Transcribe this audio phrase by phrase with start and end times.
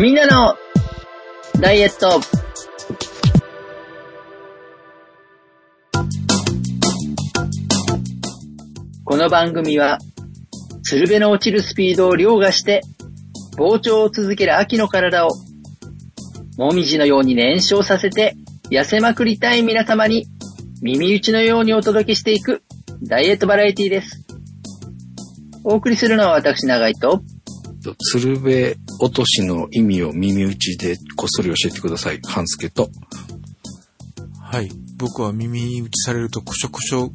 [0.00, 0.56] みんなの
[1.60, 2.22] ダイエット。
[9.04, 9.98] この番組は、
[10.84, 12.80] 鶴瓶の落ちるスピードを凌駕して、
[13.58, 15.32] 膨張を続ける秋の体を、
[16.56, 18.36] もみじのように燃焼させて、
[18.70, 20.24] 痩せまくりたい皆様に、
[20.80, 22.62] 耳打ちのようにお届けしていく、
[23.02, 24.24] ダイエットバラエティです。
[25.62, 27.20] お送りするのは私、長井と、
[28.14, 32.20] 鶴瓶落としの意味を耳打ちでこっそり教えてください。
[32.22, 32.90] 半助と。
[34.40, 34.70] はい。
[34.96, 37.14] 僕は耳打ちされるとくしょくしょ、く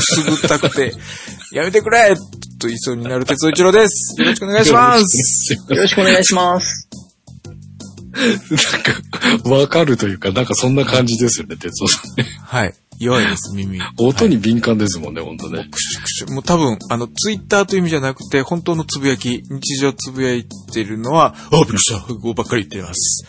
[0.00, 0.92] すぐったくて、
[1.52, 2.16] やめてくれ
[2.58, 4.20] と言いそうになる哲夫一郎です。
[4.20, 5.54] よろしくお願いします。
[5.54, 6.88] よろしくお願いします。
[8.18, 12.26] なんか、わかるというか、なんかそんな感じですよね、哲夫さんね。
[12.42, 12.74] はい。
[12.98, 13.80] 弱いです、耳。
[13.98, 15.68] 音はいに敏感ですもんね、ほんとね。
[15.70, 16.32] くしょくしょ。
[16.32, 23.24] もう多分、あの、ツイッターという意味じゃなくて、本当のつぶやき、日常つぶやいてるのは、あ、びっくりした、こうばっかり言っています。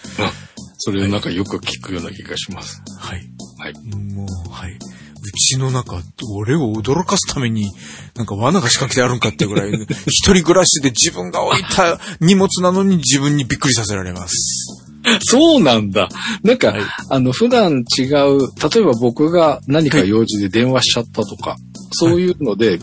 [0.77, 2.81] それなんかよく聞くような気がします。
[2.99, 3.21] はい。
[3.57, 3.73] はい。
[4.13, 4.71] もう、はい。
[4.71, 6.01] うちの中、
[6.37, 7.69] 俺を驚かすために、
[8.15, 9.71] なんか罠が仕掛けてあるんかってぐらい、
[10.07, 14.88] 一人暮らしで自分が置いた荷物なのに自分にびっくりさせられます。
[15.21, 16.09] そうなんだ。
[16.43, 18.39] なんか、はいあの、普段違う、
[18.73, 21.55] 例えば僕が何か用事で電話しちゃったとか、
[21.91, 22.79] そういうので、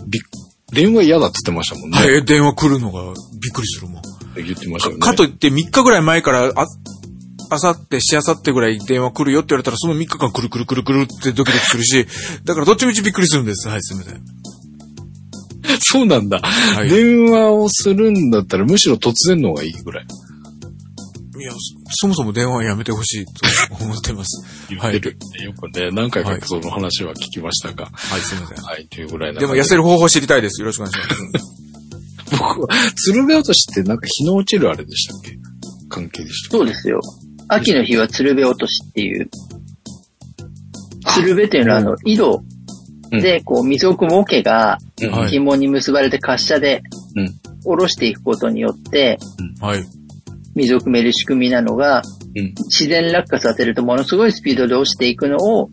[0.72, 1.98] 電話嫌だって言ってましたもんね。
[1.98, 3.02] はい、電話来るのが
[3.40, 4.02] びっくりするもん。
[4.36, 5.00] 言ってましたよね。
[5.00, 6.66] かといって3日ぐらい前から、あ、
[7.48, 12.06] あさって、しあさってぐらい電話来るよって言われたら、その3日間くるくるくるくるってドキドキするし、
[12.44, 13.68] だからどっちみちびっくりするんです。
[13.68, 14.20] はい、すみません。
[15.80, 16.40] そうなんだ。
[16.40, 16.88] はい。
[16.88, 20.06] い電話をするんだったらむしろ突然の方がいいぐらい。
[21.44, 21.58] や、そ
[21.90, 24.66] そもそも電話はやめてほしいと思ってます。
[24.68, 25.16] 言ってる。
[25.44, 27.86] よくね、何回はいかその話は聞きましたが。
[27.86, 28.64] はい、すみません。
[28.64, 30.60] はい、というぐらいなでも痩せる方法知りたいです。
[30.60, 32.36] よろしくお願いします。
[32.38, 35.38] 僕は、鶴瓶落としってなんか日の落ちるあれでしたっけ？
[35.88, 37.00] 関係でしたそうですよ。
[37.48, 39.30] 秋の日は鶴瓶落としっていう。
[41.14, 42.42] 鶴瓶っていうのはあの、井戸
[43.10, 46.82] で、こう、水を汲む桶がうんはい紐に結ばれて滑車で
[47.14, 47.28] うん、
[47.62, 49.18] 下ろしていくことによって、
[49.60, 49.84] はい。
[50.56, 52.02] 水を汲める仕組みなのが、
[52.34, 52.54] うん。
[52.68, 55.68] 自然落下させるとものすごいスピードで落ちていくのを、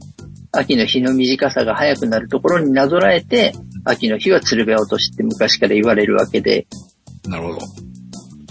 [0.51, 3.53] 秋の日の短さが速くなるところになぞらえて、
[3.85, 6.67] 秋の日は鶴瓶落としって昔から言われるわけで、
[7.27, 7.59] なるほ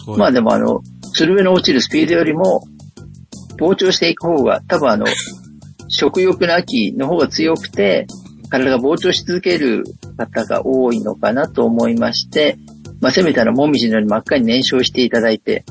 [0.06, 0.16] ど。
[0.16, 0.80] まあでもあの、
[1.14, 2.64] 鶴瓶の落ちるスピードよりも、
[3.58, 5.06] 膨張していく方が、多分あの、
[5.88, 8.06] 食欲の秋の方が強くて、
[8.48, 9.84] 体が膨張し続ける
[10.16, 12.56] 方が多いのかなと思いまして、
[13.00, 15.64] まあせめてあの、もみじのように真っ赤に燃焼していただいて、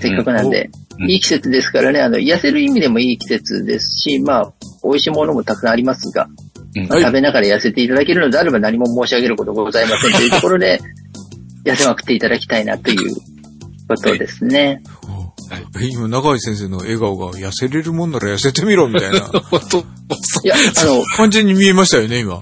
[0.00, 1.10] せっかくなんで、うん。
[1.10, 4.52] いい季節ですからね、あの、痩せる意味でもいい季節ですし、まあ、
[4.84, 6.28] 美味しいものもたくさんありますが、
[6.76, 6.88] うん。
[6.88, 10.80] まあ食べながら痩せていただけるのであれば何も申し上げることございませんというところで、
[11.64, 13.14] 痩せまくっていただきたいなという
[13.88, 14.82] ことですね。
[15.08, 15.24] お
[15.80, 19.16] 今、長井先生の笑顔が痩せれるもんなら痩せてみろみたいな。
[19.18, 19.20] い
[20.48, 22.40] や、あの、感じに見えましたよね、今。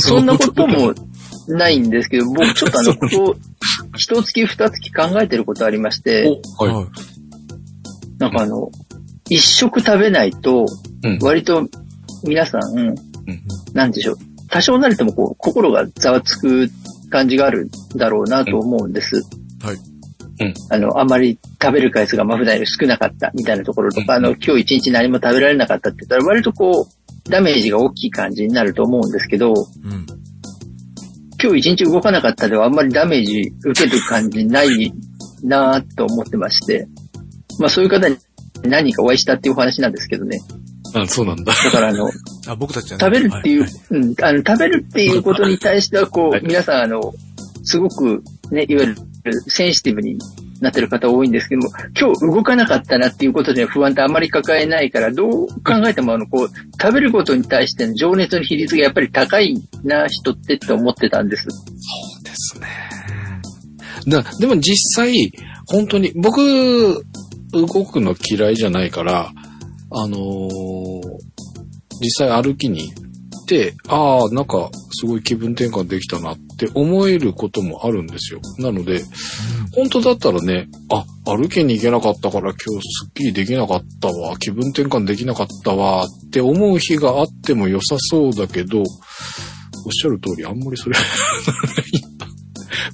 [0.00, 0.94] そんなことも
[1.48, 3.36] ないんですけど、 僕ちょっとあの、ここ、
[3.96, 6.74] 一月二月考えてることありまして、お、はい。
[6.74, 6.86] はい。
[8.18, 8.70] なんかあの、
[9.28, 10.66] 一食食べないと、
[11.04, 11.68] うん割と
[12.24, 12.94] 皆さん、
[13.72, 14.16] なんでしょう、
[14.50, 16.68] 多少なりともこう、心がざわつく
[17.10, 19.22] 感じがあるだろうなと思うんです。
[19.62, 19.76] はい。
[20.70, 30.06] あの、あんまり食べる回数がまあ普段より少なかったみたいなところとか、あの、今日一日何も食べられなかったって言ったら、割とこう、ダメージが大きい感じになると思うんですけど、うん。
[31.40, 34.92] 今日一日動かなかったではあんまりダメージ受ける感じない
[35.42, 36.88] なぁと思ってまして、
[37.58, 38.16] まあそういう方に
[38.64, 40.40] 何人かお会いしたっていうお話なんですけどね。
[40.94, 41.52] あ、そうなんだ。
[41.52, 42.10] だからあの、
[42.48, 47.14] あ、僕たちは食べるっていう、はうん、あの、食べるっていうことに対しては、こ はいう、皆さん、あの、
[47.62, 48.96] すごく、ね、いわゆる
[49.48, 50.18] センシティブに
[50.60, 56.48] なってる方多いんですけども、今日動かなかったなっていうことで不安ってあまり抱えないから、どう考えても、あの、こう、
[56.80, 59.54] 食べることに対しての情熱の比率がやっぱり高い
[59.84, 61.46] な、人ってって思ってたんです。
[61.50, 61.56] そ
[62.20, 62.66] うですね。
[64.08, 65.32] だでも実際、
[65.66, 67.04] 本当に、僕、
[67.52, 69.32] 動くの嫌いじゃないから、
[69.90, 71.28] あのー
[72.00, 73.00] 実際歩きに行
[73.42, 78.40] って、ああ、なんか、すごい気分転換できたなって思えることもあるんですよ。
[78.58, 79.00] なので、
[79.74, 88.86] 本当だったらね、あ、歩きに行けなかったから今日スッキリできなかったわ、気分転換できなかったわって思う日があっても良さそうだけど、おっ
[89.92, 90.96] しゃる通り、あんまりそれ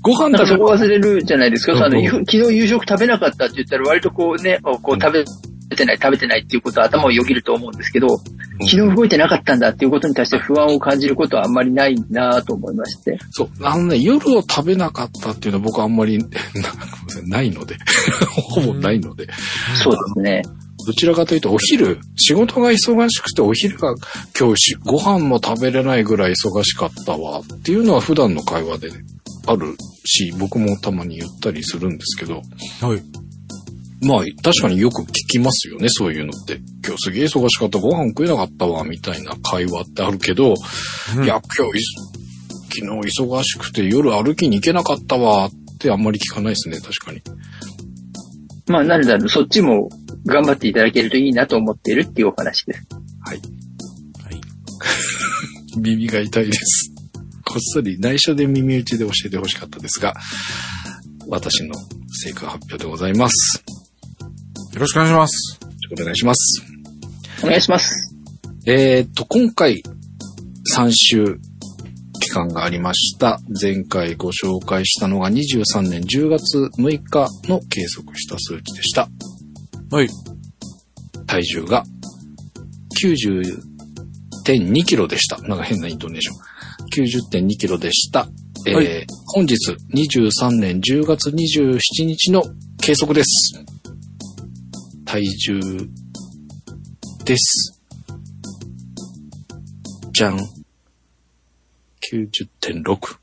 [0.03, 1.75] ご飯食べこ忘れるじゃないですか。
[1.89, 5.25] の、昨日夕食食べなかったって言ったら割とこうね、こう食べ
[5.75, 8.09] べてない、食べてないっていうことは頭をよぎると思うんですけど、
[8.61, 13.19] 昨日動いてなかったんだっていうことに対して不安を感じることはあんまりないなと思いまして。
[13.31, 13.49] そう。
[13.63, 16.27] あのね、夜を食べなかったっていうのは僕あんまり な
[17.27, 17.77] ないので。
[18.31, 19.29] ほぼないので。
[19.83, 20.43] そうですね。
[20.87, 23.95] どちらかというと、お昼、仕事が忙しくて、お昼が
[24.39, 28.89] 今日し、ご飯も食べれないぐらい忙しかったわっていうのは普段の会話で
[29.47, 32.43] あるし、僕もたまに言ったりするんですけど、
[32.81, 33.24] はい。
[34.05, 36.61] まあ、確かによく聞きますよね、そういうのって。
[36.87, 40.55] 今日すげえ忙しかった、ご飯食えなかったわ、みたいな会話ってあるけど、
[41.17, 41.83] うんいや、今日い、
[42.83, 47.23] 昨日忙しくて夜歩きに行けなかったわ、ってあんまり聞かないですね、確かに。
[48.67, 49.89] まあ、なので、そっちも
[50.27, 52.87] 頑張っていただけるといいなと思っているっていうお話です。
[53.21, 53.39] はい。
[54.25, 54.41] はい。
[55.79, 56.93] 耳が痛いです。
[57.45, 60.15] こっそり内緒で耳打ちで教えてほしかったですが、
[61.29, 61.75] 私の
[62.09, 63.65] 成果発表でございます。
[64.75, 65.59] よろしくお願いします。
[65.63, 66.65] よろしくお願いします。
[67.45, 68.17] お願いします。
[68.67, 69.85] えー、っと、今回、
[70.77, 71.39] 3週
[72.21, 73.39] 期間がありました。
[73.61, 79.09] 前回ご紹介したのが23年10月6日の計測した数値でした。
[79.93, 80.09] はい。
[81.29, 81.85] 体重が
[83.01, 85.39] 90.2キロでした。
[85.43, 87.47] なんか変なイントネーション。
[87.47, 88.27] 90.2キロでした。
[88.67, 92.45] えーはい本日23年10月27日の
[92.81, 93.65] 計測です。
[95.15, 95.61] 体重
[97.25, 97.81] です。
[100.11, 100.39] じゃん。
[102.13, 103.17] 90.6。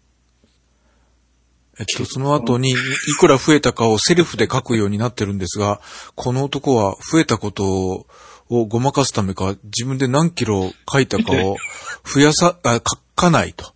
[1.79, 2.75] えっと、その後に、い
[3.19, 5.81] くら増えたかをセルフで書くようになってるんですが、
[6.15, 8.07] この男は増えたことを
[8.49, 11.57] をごまかすためか、自分で何キロ書いたかを
[12.05, 12.81] 増やさ、 あ書
[13.15, 13.73] かないと。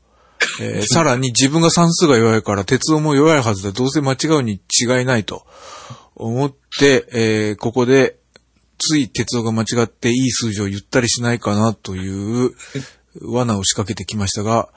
[0.62, 3.74] えー さらに自分が算数が弱いから鉄道も弱いはずだ。
[3.74, 5.46] どうせ間違うに違いないと
[6.16, 8.18] 思って、えーここで
[8.78, 12.52] つい鉄道が間違っていい数字を言ったりしないかなという
[13.22, 14.70] 罠を仕掛けてきましたが、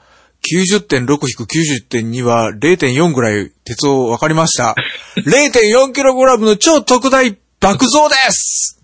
[0.49, 4.75] 90.6-90.2は0.4ぐらい鉄道分かりました。
[5.17, 8.81] 0.4kg の超特大爆増です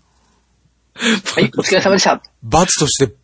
[0.96, 2.22] はい、お疲れ様でした。
[2.42, 3.14] 罰として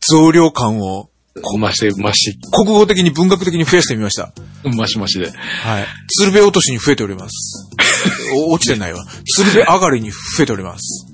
[0.00, 4.32] 増量感を増して、増し、国語的に文学的に増やしてみました。
[4.64, 5.30] 増し増しで。
[5.30, 5.86] はい。
[6.08, 7.68] 鶴瓶落としに増えております。
[8.34, 9.04] お落ちてないわ。
[9.34, 11.06] 鶴瓶上がりに増えております。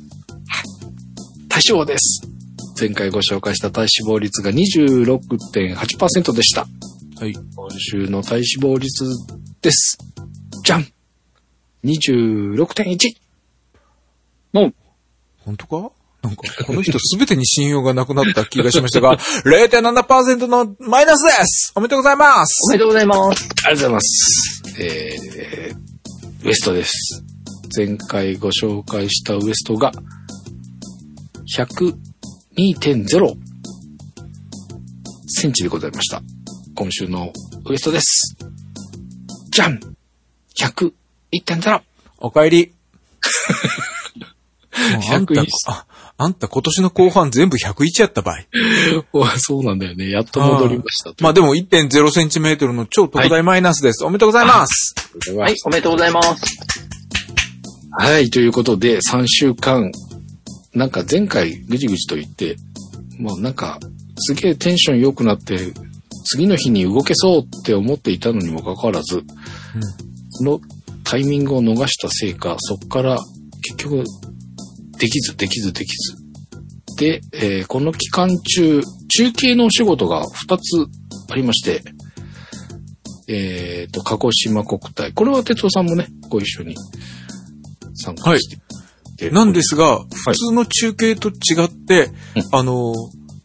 [1.48, 2.22] 対象です。
[2.78, 6.66] 前回ご紹介した体脂肪率が26.8%でした。
[7.18, 7.32] はい。
[7.32, 9.04] 今週の体脂肪率
[9.62, 9.98] です。
[10.64, 10.86] じゃん
[11.84, 12.98] !26.1!
[14.52, 14.74] もう、
[15.38, 15.95] 本当か？
[16.26, 23.48] なんか、この人すべてに信用がなくなった気がしましたが、 0.7%のマイナスですおめでとうございますおめでとうございます。
[23.64, 24.62] ありがとうございます。
[24.78, 27.22] えー、ウエストです。
[27.76, 29.92] 前回ご紹介したウエストが、
[31.56, 33.34] 102.0
[35.28, 36.20] センチでございました。
[36.74, 37.32] 今週の
[37.66, 38.36] ウエストです。
[39.50, 39.78] じゃん
[40.58, 41.82] !101.0!
[42.18, 42.72] お帰り。
[44.92, 45.46] もうあんた101、
[46.18, 48.38] あ、あんた今年の後半全部101やった場合。
[49.12, 50.10] おそうなんだよね。
[50.10, 51.12] やっと戻りました。
[51.20, 54.04] まあでも1.0センチメートルの超特大マイナスです。
[54.04, 54.94] おめでとうございます。
[55.36, 56.42] はい、おめでとうございます。
[57.98, 59.90] はい、ということで、3週間、
[60.74, 62.56] なんか前回ぐじぐじと言って、
[63.18, 63.80] もうなんか、
[64.18, 65.72] すげえテンション良くなって、
[66.24, 69.24] 次の日に動けそうって思っていたのにもかかわらず、
[70.30, 70.60] その
[71.04, 73.18] タイミングを逃したせいか、そこから
[73.62, 74.04] 結局、
[74.98, 76.16] できず、できず、できず。
[76.98, 80.86] で、えーこの期間中、中継のお仕事が2つ
[81.30, 81.82] ありまして、
[83.28, 85.12] えっ、と、鹿児島国体。
[85.12, 86.76] これは哲夫さんもね、ご一緒に
[87.94, 88.58] 参加して。
[89.16, 92.10] でなんですが、普通の中継と違って、
[92.52, 92.92] あの、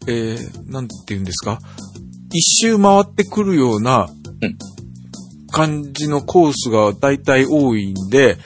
[0.08, 1.60] えー、なんて言うんですか、
[2.34, 4.10] 一周回ってくるような
[4.42, 4.58] うん
[5.52, 8.38] 感じのコースが大体多いんで、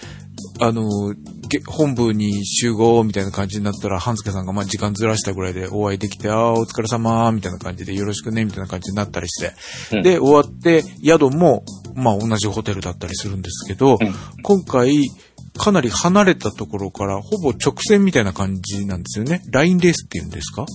[0.60, 1.18] あの、げ
[1.60, 9.54] 本部に集合みたいな感じになったら、半助さんがまあ時間ずらしたぐらいでお会いできて、ああ、お疲れ様みたいな感じでよろしくねみたいな感じになったりして、
[9.96, 10.04] うん。
[10.04, 14.14] で、終わって宿も、まあ同じホテルだったりするんですけど、うん。
[14.44, 15.10] 今回、
[15.58, 19.42] かなり離れたところから、ほぼ直線みたいな感じなんですよね。
[19.52, 20.66] ラインレースっていうんですか？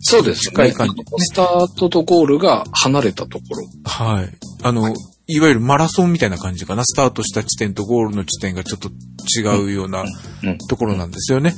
[0.00, 0.94] そうです、近い感じ。
[1.18, 3.68] スタートとゴールが離れたところ。
[3.84, 4.28] はい。
[4.62, 4.94] あの、い
[5.40, 6.84] わゆるマラソンみたいな感じかな。
[6.84, 10.04] スタートした地点とゴールの地点がちょっと違うような
[10.42, 11.54] うんところなんですよね。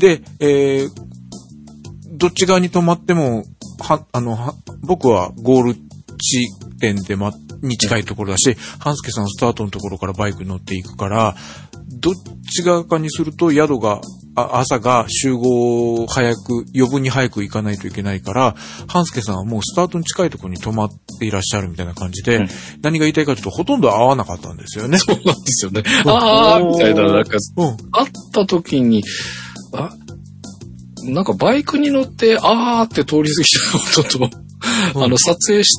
[0.00, 0.90] で、えー、
[2.12, 3.44] どっち側に止まっても、
[3.80, 6.48] は、あの、は僕はゴール地
[6.80, 7.32] 点でま、
[7.62, 11.34] に近いところだし、半助さんはスタートのところからバイクに乗っていくから、
[11.98, 12.14] どっ
[12.52, 14.00] ち側かにすると宿が
[14.38, 18.54] あ朝が集合早く、余分に早く行かないといけないから、
[18.86, 22.48] 半助さんはもうスタートに近いところに止まっていらっしゃるみたいな感じで、うん
[22.80, 24.98] 何が言いたいかというと、ほとんど会わなかったんですよね。
[24.98, 25.82] そうなんですよね。
[26.06, 27.76] ああ、みたいな、なんか、うん。
[27.90, 29.02] 会った時に、
[29.72, 29.90] あ、
[31.02, 33.48] なんかバイクに乗って、あーって通り過ぎ
[33.94, 34.30] たことと、
[34.96, 35.70] うんあの、撮影し、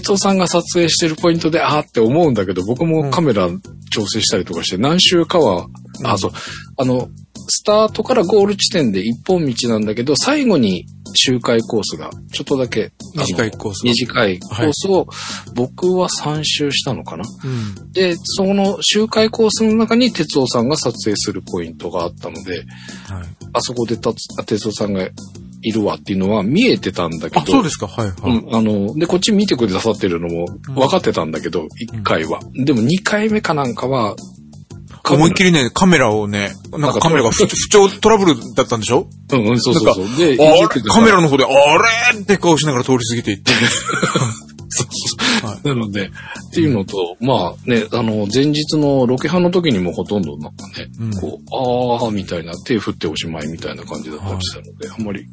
[0.00, 3.48] 哲夫さんが撮影してるポイントで、あーって思うんだけど、僕もカメラ
[3.90, 5.66] 調整したりとかして、何周かは、
[6.00, 6.06] うん。
[6.06, 6.32] あ、そう、
[6.76, 7.08] あの、
[7.48, 10.86] スタートからゴール地点で一本道なんだけど、最後に
[11.16, 15.06] 周回コースが、ちょっとだけ、短いコースが短いコースを、
[15.54, 17.92] 僕は3周したのかなうん。
[17.92, 22.64] で、その周回コースの中に哲夫さんが撮影するポイントがあったので、はい。
[23.52, 25.08] あそこでたつ哲夫さんが
[25.62, 27.40] いるわっていうのは見えてたんだけど。
[27.40, 27.86] あ、そうですか。
[27.86, 28.38] はい、はい。
[28.38, 32.40] うん、あの、で、こっち見てくださってるのも分かってたんだけど、1回は。
[32.54, 34.14] でも2回目かなんかは、
[35.14, 39.08] 思いっきりね、カメラをね、なんかカメラが不不調トラブルだったんでしょ？
[39.32, 40.16] うんうん、そうそうそう。
[40.16, 40.36] で、
[40.88, 41.48] カメラの方で、あ
[42.14, 42.20] れ？
[42.20, 43.52] って顔しながら通り過ぎていって。
[44.68, 46.10] そうそうはいなので、っ
[46.52, 51.12] ていうのと、まあね、あの、前日のロケハンの時にもほとんどなんかね、うん。
[51.14, 55.24] こう、あーみたいな、手振っておしまいみたいな感じだったりしたので、あんまり、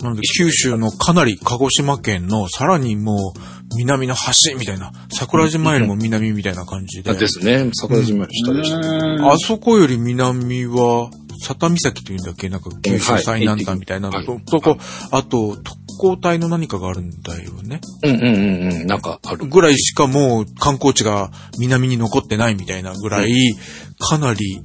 [0.00, 7.14] なので、九州のかなり鹿児島県のさらにもう南の端みたいな、桜島よりも南みたいな感じで。
[7.14, 9.16] ですね、桜島の下でしたね。
[9.28, 12.48] あそこより南は、佐多岬というんだっけ？
[12.48, 14.10] なんか九州最南端みたいな。
[14.10, 14.44] のと、はい。
[14.44, 14.76] とこ、
[15.12, 17.80] あと、特攻隊の何かがあるんだよね。
[18.02, 18.28] うんうんう
[18.70, 18.72] ん。
[18.72, 19.46] うん、なんかある。
[19.46, 23.54] ぐらいしかもう観光地が南に残ってないみたいなぐらい、
[24.00, 24.62] かなり、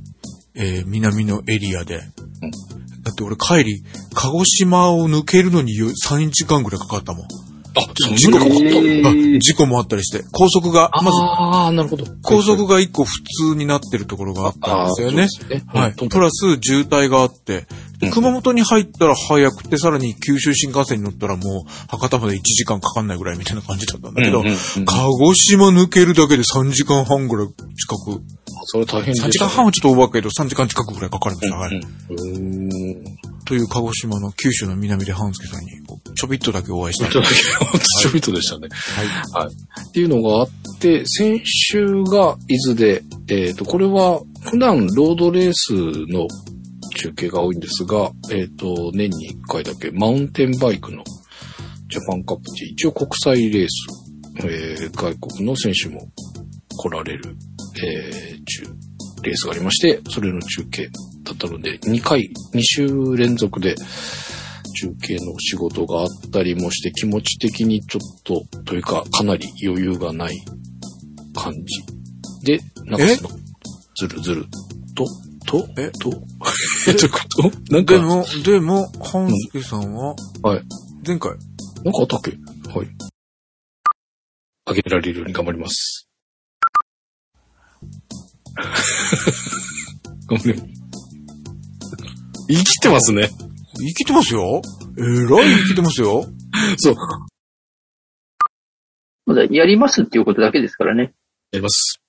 [0.56, 2.02] えー南のエリアで。
[3.04, 3.84] だって俺帰り、
[4.14, 7.28] 鹿児島を抜けるのによ3時間ぐらいかかったもん。
[7.76, 12.06] あ、事故もあったえーあ事故もあったりして、高速が、まずああ、なるほど。
[12.22, 13.12] 高速が一個普
[13.52, 15.28] 通になってるところがあったんですよね。
[15.28, 15.94] そうですねはい。
[16.00, 17.66] うんプラス渋滞があって、うん
[18.12, 28.22] 熊本に入ったら早くて、さらに九州新幹線に乗ったらもう博多まで1時間かかんないぐらいみたいな感じだったんだけど、うんうんうん鹿児島抜けるだけで3時間半ぐらい近く、
[28.66, 31.56] それ大変です3時間半はちょっとオーバーけど、3時間近くぐらいかかりました。
[31.58, 31.76] はい。
[31.76, 32.70] うん。
[33.46, 35.68] という鹿児島の九州の南で半助さんに、
[36.16, 37.36] ちょびっとだけお会いしたちょっとだ
[37.80, 38.70] け、ちょびっとでしたね。
[39.34, 39.48] はい。
[39.88, 46.28] っていうのがあって、先週が伊豆で、えっ、と、これは普段ロードレースの
[46.94, 51.04] 中継が多いんですが、えっ、と、年に1回だけマウンテンバイクの
[51.88, 56.00] ジャパンカップって一応国際レース、えー外国の選手も
[56.78, 57.36] 来られる、
[57.84, 58.64] えー中
[59.24, 60.90] レースがありまして、それの中継
[61.24, 63.76] だったので、2回、2週連続で
[64.74, 70.38] 中継の仕事があったりもして気持ち的にちょっと、というかかなり余裕がない
[71.36, 71.84] 感じ。
[72.44, 73.30] で、なんかえその、
[73.96, 74.46] ずるずる
[74.96, 75.06] と、
[75.46, 75.90] と、え？
[75.92, 76.12] と、
[76.88, 80.62] え、どういうことなんか、なんでも、でも、半助さんは、はい。
[81.06, 81.38] 前回、か
[81.84, 82.32] あったっけ？
[82.70, 82.88] はい。
[84.66, 86.08] あげられるように頑張ります。
[90.28, 90.74] ごめん。
[92.50, 93.30] 生きてますね。
[93.76, 94.62] 生きてますよ
[94.98, 95.08] えら
[95.44, 96.26] い生きてますよ
[96.78, 96.96] そう。
[99.26, 101.14] まだやりますっていうことだけですからね。
[101.52, 102.03] やります。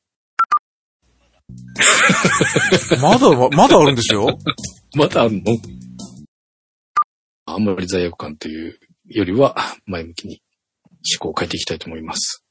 [3.00, 4.38] まだ、まだあるんですよ
[4.94, 5.56] まだあんの？
[7.46, 10.40] あんまり罪悪感というよりは、前向きに
[11.18, 12.42] 思考を変えていきたいと思います。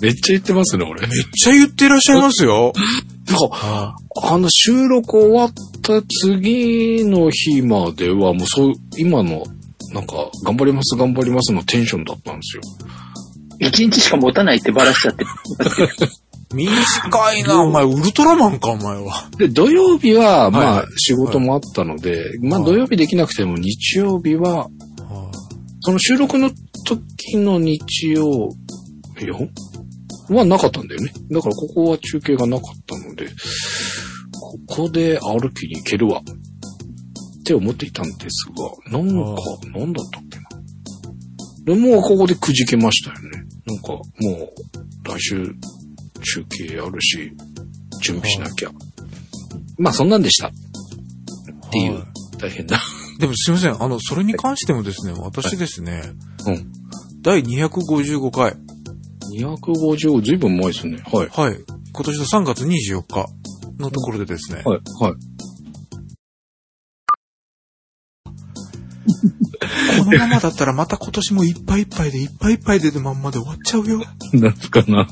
[0.00, 1.02] めっちゃ言ってますね、俺。
[1.02, 2.72] めっちゃ言ってらっしゃいますよ。
[3.28, 9.44] なんか、あの、収録終わった次の日までは、もうそう、今の、
[9.92, 12.62] なんか、頑張ります、頑張りますのテンションだったんですよ。
[13.60, 15.24] 一日しか持たないってばらしちゃって。
[16.54, 19.28] 短いな、お前、ウルトラマンか、お前は。
[19.38, 24.68] で、土曜日は、まあ、はいはい仕事もあったので、まあ、はい土曜日できなくても、日曜日は、
[25.80, 26.50] その収録の
[26.84, 28.50] 時の日曜
[29.16, 29.30] 日
[30.32, 31.12] はなかったんだよね。
[31.30, 33.28] だからここは中継がなかったので、
[34.32, 36.22] ここで歩きに行けるわっ
[37.44, 38.46] て思っていたんです
[38.90, 39.14] が、なんか、
[39.78, 40.42] なんだったっけな。
[41.64, 43.44] でもうここでくじけましたよね。
[43.66, 44.52] なんかもう
[45.04, 45.54] 来週
[46.22, 47.32] 中継あるし、
[48.00, 48.70] 準備しなきゃ。
[49.78, 50.48] まあそんなんでした。
[50.48, 50.50] っ
[51.70, 52.06] ていうは
[52.38, 52.80] 大変な。
[53.18, 56.02] でもすいません、あの、それに関してもですね、私ですね、
[56.46, 56.72] うん。
[57.22, 58.56] 第255回、
[59.38, 61.02] 250、ずいぶん前ですね。
[61.12, 61.28] はい。
[61.28, 61.58] はい、
[61.92, 63.26] 今年の3月24日
[63.78, 64.80] のところでですね、はい。
[65.00, 65.14] はい。
[70.04, 74.02] このままだったらまた今年もいっぱいいっぱいでいっぱいいっぱいででまんまで終わっちゃうよ。
[74.34, 75.08] なんかな。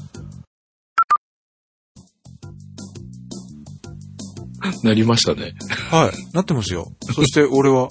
[4.85, 5.55] なりましたね。
[5.91, 6.35] はい。
[6.35, 6.93] なってますよ。
[7.15, 7.89] そして 俺は。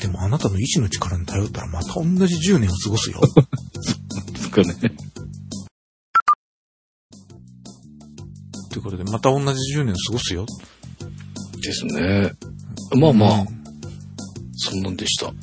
[0.00, 3.20] でもあなたの意志の力に頼ったらまた同じ10年を過ごすよ。
[4.32, 4.74] ですかね。
[8.70, 10.46] ということで、また同じ10年を過ごすよ。
[11.62, 12.32] ですね。
[12.96, 13.64] まあまあ、うん
[14.56, 15.28] そんなんでした。
[15.28, 15.34] っ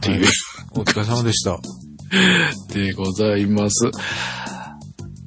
[0.00, 0.26] ていう、
[0.72, 1.58] お疲れ様でした。
[2.72, 3.90] でございます。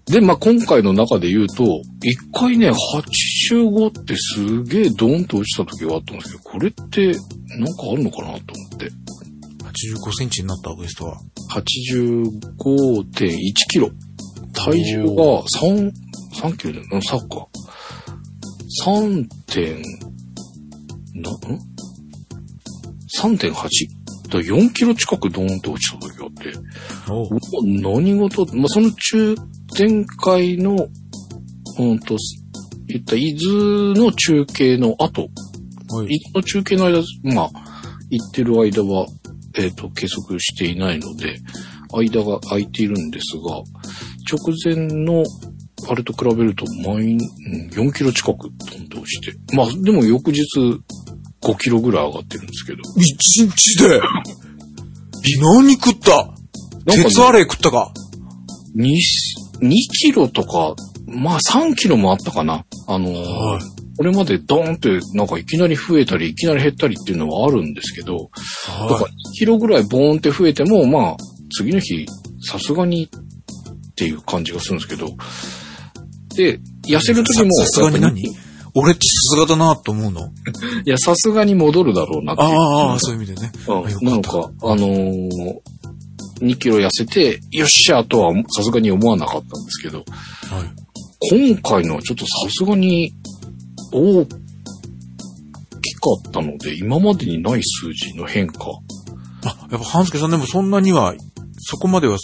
[0.08, 7.24] で、まあ今回の中で言うと、一回ね、85ってすげえドーンと落ちた時があったんですけど、これってなんか
[7.92, 8.90] あるのかなと思って。
[9.78, 11.20] 85センチになったウエストは。
[11.52, 13.38] 85.1
[13.70, 13.92] キロ。
[14.54, 15.92] 体重が3、
[16.42, 17.48] 3キロだよな、サッカー。
[18.84, 19.28] 3.
[19.48, 19.82] 点、
[21.16, 21.36] な、ん
[23.22, 23.52] ?3.8?
[23.52, 23.70] だか
[24.32, 26.54] ら4キロ近くドーンと落ちた時があって、
[27.64, 29.36] 何事、まあ、その中、
[29.78, 30.88] 前回の、
[31.78, 32.18] うんと、
[32.88, 35.30] 言った伊豆の中継の後、
[35.90, 36.16] はい。
[36.16, 37.50] 伊豆の中継の間、まあ、
[38.10, 39.06] 行ってる間は、
[39.56, 41.40] えっ、と、計測していないので、
[41.94, 43.62] 間が空いているんですが、
[44.30, 45.24] 直前の、
[45.88, 49.38] あれと比べると、マイン、うん4キロ近く飛んで落ちて。
[49.56, 50.42] まあ、でも翌日、
[51.42, 52.80] 5キロぐらい上がってるんですけど。
[52.98, 54.02] 一日で？
[55.40, 56.34] 何食った
[56.86, 57.92] 鉄アレイ食ったか
[59.62, 59.72] 2、2
[60.02, 60.76] キロとか、
[61.08, 62.66] まあ3キロもあったかな。
[62.88, 63.62] あのーはい。
[63.98, 68.30] これまでドーンってなんかいきなり増えたり、いきなり減ったりっていうのはあるんですけど、
[68.68, 71.18] だからは2キロぐらいボーンって増えても、まあ、
[71.58, 72.06] 次の日、
[72.42, 73.10] さすがにっ
[73.96, 75.10] ていう感じがするんですけど、
[76.36, 78.24] で、痩せる時も、ささすがに何？
[78.76, 80.22] 俺ってさすがだなと思うの。
[80.86, 82.50] いや、さすがに戻るだろうなっていう。
[82.50, 83.52] ああ、そういう意味でね。
[83.68, 84.08] うん。
[84.08, 85.30] なんか、あのー、
[86.40, 90.06] 2キロ痩せて、よっしゃとはさすがに思わなかったんですけど、はい。
[91.54, 93.12] 今回のはちょっとさすがに
[93.92, 98.66] 大きかったので、今までにない数字の変化。
[99.46, 101.16] あ、やっぱ半助さんでもそんなには、
[101.60, 102.18] そこまでは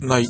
[0.00, 0.26] ない、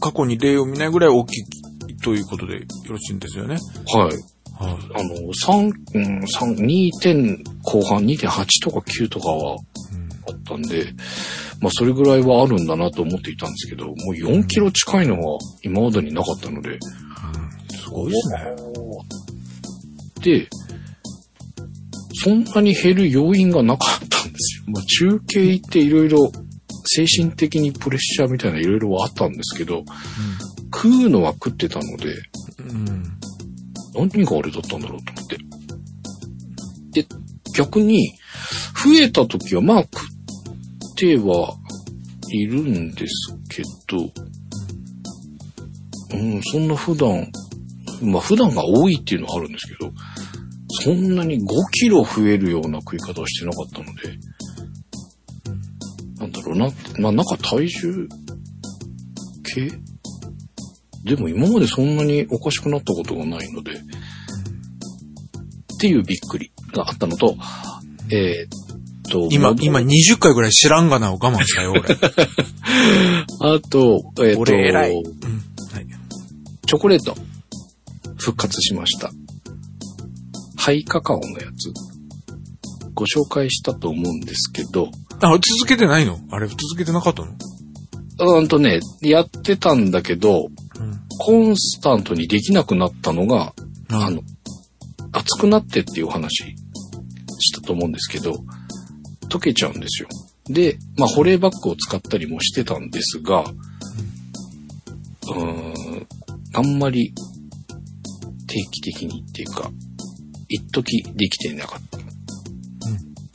[0.00, 3.58] 過去に例を見ないぐらい大きいということでよろしいんですよね。
[3.92, 4.38] はい。
[4.58, 4.74] はい。
[4.94, 9.56] あの、3、うん、3、2点後半2.8とか9とかは
[10.28, 10.86] あったんで、
[11.60, 16.78] まあそれぐらいはあるんだなと思っていたんですけど、もう4キロ近いのは今までになかったので、
[17.70, 18.38] すごいですね。
[20.22, 20.48] で、
[22.14, 24.64] そんなに減る要因がなかったんですよ。
[24.68, 26.30] まあ中継行っていろいろ
[26.84, 29.84] 精神的にプレッシャーみたいないろいろはあったんですけど、
[30.74, 32.14] 食うのは食ってたので、
[32.60, 32.88] うん。
[34.00, 34.08] うん。
[34.10, 35.38] 何があれだったんだろうと思って。
[37.02, 37.06] で、
[37.54, 38.14] 逆に、
[38.74, 40.17] 増えた時は、まあ、食っ
[40.98, 41.54] ては
[42.32, 44.10] いるんですけど、
[46.12, 47.30] うん、そんな普段、
[48.02, 49.92] まあ普段が多いっていうのはあるんですけど、
[50.82, 54.18] そんなに5キロ増えるような食い方をしてなかったので、
[56.18, 58.08] なんだろうな、まあなんか体重
[59.54, 59.70] 計？
[61.04, 63.76] でも今までそんなにおかしくなったことがないので、っ
[65.80, 67.36] ていうびっくりがあったのと、
[68.10, 68.67] えー
[69.08, 71.82] と、今、戻今20回ぐらい知らんがなを我慢したよ、俺。
[73.40, 75.02] あと、えーっと、俺偉いうん。
[75.02, 75.86] はい。
[76.66, 77.16] チョコレート、
[78.16, 79.10] 復活しました。
[80.56, 81.72] ハイカカオのやつ、
[82.94, 84.90] ご紹介したと思うんですけど、
[85.20, 86.18] あ、続けてないの？
[86.30, 87.32] あれ、続けてなかったの？
[88.20, 90.46] うーんとね、やってたんだけど、
[90.78, 91.00] うん。
[91.18, 93.52] コンスタントにできなくなったのが、
[93.90, 94.22] ああの、
[95.12, 96.54] 熱くなってっていう話
[97.40, 98.34] したと思うんですけど、
[99.28, 100.08] 溶けちゃうんですよ。
[100.46, 106.06] で、まあ、保冷バッグを使ったりもしてたんですが、うーん、
[106.54, 107.12] あんまり
[108.46, 109.70] 定期的にっていうか、
[110.48, 111.98] 一時できていなかった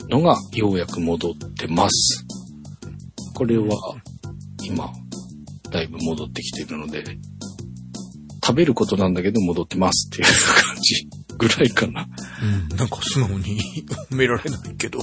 [0.08, 2.26] のがようやく戻ってます。
[3.34, 3.66] これは
[4.62, 4.92] 今、
[5.70, 7.04] だいぶ戻ってきてるので、
[8.44, 10.26] 食べることなんだけど戻ってますっていう
[10.64, 12.08] 感じぐらいかな。
[12.70, 12.76] うん。
[12.76, 13.60] なんか素直に
[14.10, 15.00] 褒められないけど。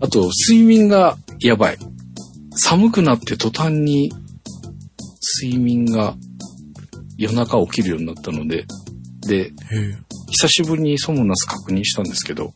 [0.00, 1.78] あと、睡眠がやばい。
[2.52, 4.12] 寒くなって途端に
[5.42, 6.16] 睡眠が
[7.16, 8.66] 夜中起きるようになったので、
[9.26, 9.52] で。
[10.30, 12.52] 久しぶりにソムナス確認したんですけど、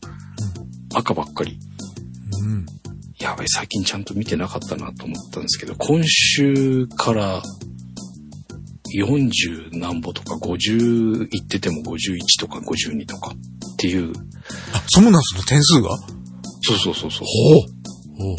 [0.93, 1.57] 赤ばっかり。
[2.41, 2.65] うん。
[3.19, 7.41] やばい、最近ちゃんと見てなかったなと思ったんですけど、今週から
[8.99, 14.11] 40何歩とか50いってても51とか52とかっていう、
[14.73, 15.97] あ、ソムナスの点数が？
[16.61, 17.27] そうそうそうそう、
[18.17, 18.37] ほう。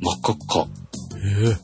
[0.00, 0.66] 真っ赤っか。
[1.18, 1.56] へえ。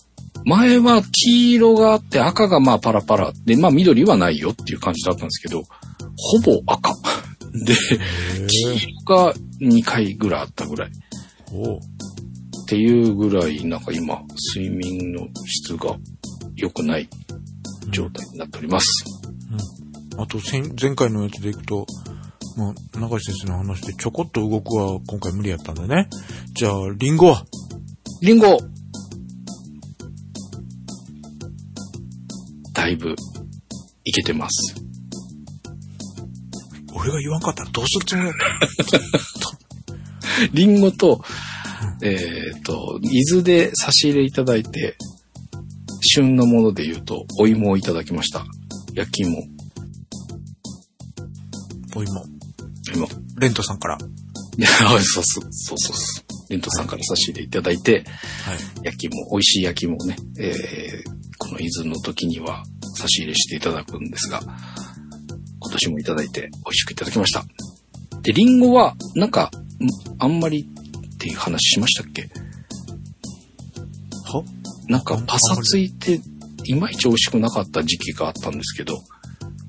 [0.44, 5.62] 前は黄色があって赤がまあパラパラで、まあ緑はないよっていう感じだったんですけど、
[6.16, 6.94] ほぼ赤。
[7.52, 7.74] で、
[8.46, 10.90] 黄色が2回ぐらいあったぐらい。
[11.52, 11.80] おうっ
[12.66, 14.20] ていうぐらい、なんか今、
[14.54, 15.96] 睡眠の質が
[16.56, 17.08] 良くない
[17.90, 19.04] 状態になっております。
[20.16, 21.86] あと、先前回のやつでいくと、
[22.56, 26.08] まあ、中井先生の話でちょこっと動くは今回無理やったんだね。
[26.54, 27.44] じゃあ、リンゴは？
[28.20, 28.58] リンゴ
[32.72, 33.14] だいぶ、
[34.04, 34.74] いけてます。
[36.94, 38.36] 俺が言わんかったらどうするつもりやっ
[40.40, 41.22] た リンゴと、
[42.02, 42.16] え
[42.58, 44.96] っ、と、伊豆で差し入れいただいて、
[46.08, 48.46] 旬のもので言うと、お芋をいただきました。
[48.94, 49.42] 焼き芋。
[51.94, 52.24] お芋。
[52.94, 53.08] 芋。
[53.38, 53.98] レントさんから。
[54.56, 56.50] いや、そうそう、そうそう。
[56.50, 58.04] レントさんから差し入れいただいて、
[58.44, 58.58] はい。
[58.84, 62.64] 焼き芋、美味しい焼き芋をね、えー、この伊豆の時には
[62.96, 64.40] 差し入れしていただくんですが、
[65.60, 67.44] 今年もいただいて美味しくいただきました。
[68.22, 72.22] で、リンゴは、なんか、んあんまりっていう話しましたっけ？
[72.22, 72.28] は
[74.88, 76.20] なんかパサついて、
[76.64, 78.94] いまいち美味しくなかった時期があったんですけど、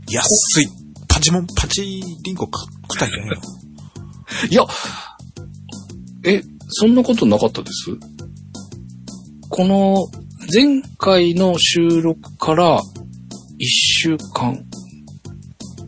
[0.09, 0.67] 安い。
[1.07, 1.81] パチモン、パチ
[2.23, 3.35] リンゴか、食ったんじゃないの？
[4.49, 4.65] いや、
[6.23, 7.91] え、そんなことなかったです？
[9.49, 10.07] この
[10.53, 12.83] 前回の収録から1
[13.61, 14.63] 週間、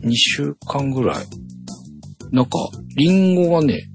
[0.02, 1.26] 2週間ぐらい、
[2.32, 2.50] なんか、
[2.96, 3.88] リンゴがね、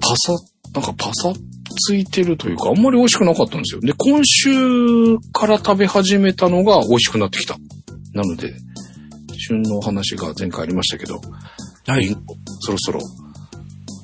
[0.00, 0.32] パサ、
[0.74, 1.32] なんかパサ
[1.80, 3.80] ついてるというか、あんまり美味しくなかったんですよ。
[3.80, 7.56] で、今週から食べ始めたのが美味しくなってきた。
[8.12, 8.52] なので、
[9.36, 11.20] 旬のお話が前回ありましたけど、
[11.86, 12.06] はい
[12.60, 13.00] そろそろ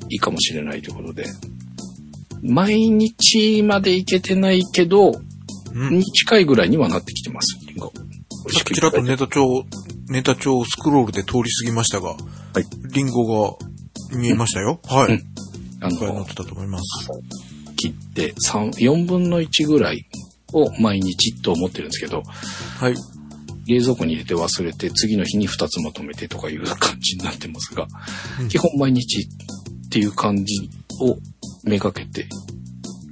[0.09, 1.27] いいかもしれないということで、
[2.43, 5.12] 毎日までいけてないけど、
[5.75, 5.99] うん。
[5.99, 7.93] に近いぐらいにはなってきてます、リンゴ。
[8.53, 9.65] さっきちらっとネタ帳、
[10.09, 12.65] ネタ帳をスクロールで通り過ぎましたが、はい。
[12.93, 13.57] リンゴが
[14.17, 14.81] 見えましたよ。
[14.85, 15.12] はい。
[15.12, 15.37] うん
[15.81, 17.11] あのいっぱい載っ、てたと思います。
[17.77, 20.07] 切って3、4分の1ぐらい
[20.53, 22.23] を毎日と思ってるんですけど、
[22.79, 22.95] はい。
[23.67, 27.87] 冷蔵庫に入れて忘れて、次の日に2つまとめてとかいう感じになってますが、
[28.41, 31.17] うん基本毎日っていう感じを
[31.65, 32.27] めがけて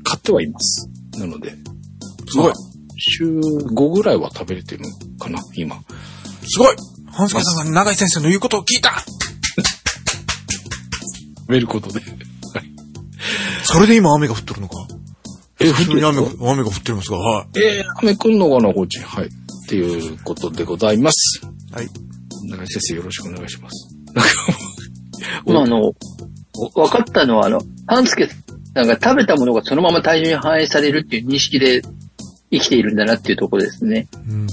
[0.04, 0.88] 買ってはいます。
[1.18, 1.50] なので、
[2.28, 2.54] すごいまあ。
[2.96, 5.80] 週5ぐらいは食べれてるのかな、今。
[6.46, 6.76] すごい
[7.10, 9.04] 半助さんが長井先生の言うことを聞いた
[11.40, 12.00] 食べることで。
[13.74, 14.86] それで今雨が降っとるのか？
[15.60, 17.58] え、普通に雨が降って、雨が降ってますが、はい。
[17.58, 19.00] えー雨来んのかな、こっち。
[19.00, 19.26] はい。
[19.26, 19.28] っ
[19.68, 21.40] ていうことでございます。
[21.72, 21.88] はい。
[22.48, 23.88] 長井先生よろしくお願いします。
[25.46, 25.92] まあ、あの、
[26.74, 28.28] 分かったのは、あの、半助
[28.74, 31.82] さんが食べたものがそのまま体重に反映されるっていう認識で
[32.50, 34.06] 生きているんだなっていうところですね。
[34.28, 34.46] うん。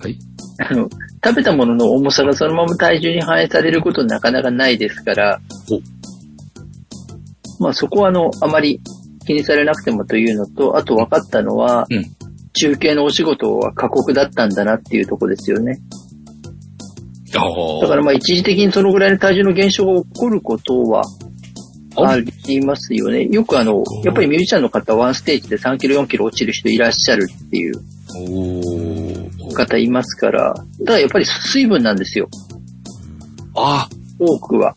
[0.00, 0.18] はい。
[0.58, 0.88] あの、
[1.22, 5.80] 食べたものの重さがそのまま体重に反映されることなかなかないですからほ、
[7.60, 8.80] まあそこはあの、あまり
[9.26, 12.04] 気にされなくてもというのと、あと分かったのは、うん
[12.52, 15.80] 中継のお仕事は過酷だったんだなっていうところですよね。
[17.36, 21.04] あだからまあ一時的にそのぐらいの体重の減少が起こることは
[21.96, 23.26] あありますよね。
[23.26, 30.54] よくあの、やっぱりミュージシャンの方ワンステージで3キロ4キロ落ちる人いらっしゃるっていう方いますから、
[30.86, 32.28] ただやっぱり水分なんですよ。
[33.56, 34.76] あ、多くは。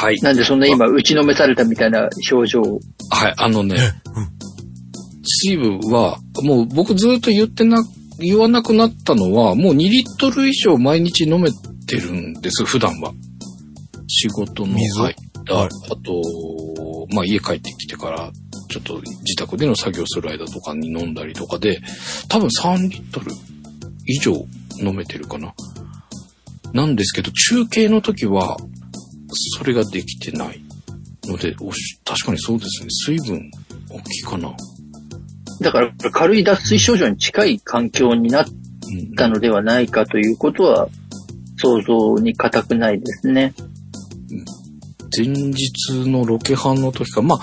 [0.00, 0.16] はい。
[0.22, 2.80] なんでそんな今打ちのめされたみたいな表情を。
[3.10, 3.76] はい、あのね、
[4.16, 4.28] うん。
[5.22, 7.84] 水分は、もう僕ずっと言ってな、
[8.18, 11.50] 言わなくなったのは、もう2リットル以上毎日飲め
[11.86, 13.12] てるんです、普段は。
[14.08, 15.00] 仕事の水？
[15.02, 15.16] はい
[15.50, 15.68] あ
[16.04, 16.22] と、
[17.12, 18.30] まあ家帰ってきてから、
[18.68, 21.80] ちょっと自宅での作業する間とかに飲んだりとかで、
[22.28, 23.32] 多分3リットル
[24.06, 24.32] 以上
[24.78, 25.52] 飲めてるかな。
[26.72, 28.56] なんですけど、中継の時は、
[29.32, 30.62] それができてない
[31.24, 32.88] ので、おし確かにそうですね。
[32.90, 33.50] 水分
[33.90, 34.54] 大きいかな。
[35.60, 40.88] だから軽い脱水症状に近い環境になっうんたのではないかということは
[41.58, 43.54] 想像に難くないですね。
[45.16, 47.38] 前日のロケハンの時か、まあ、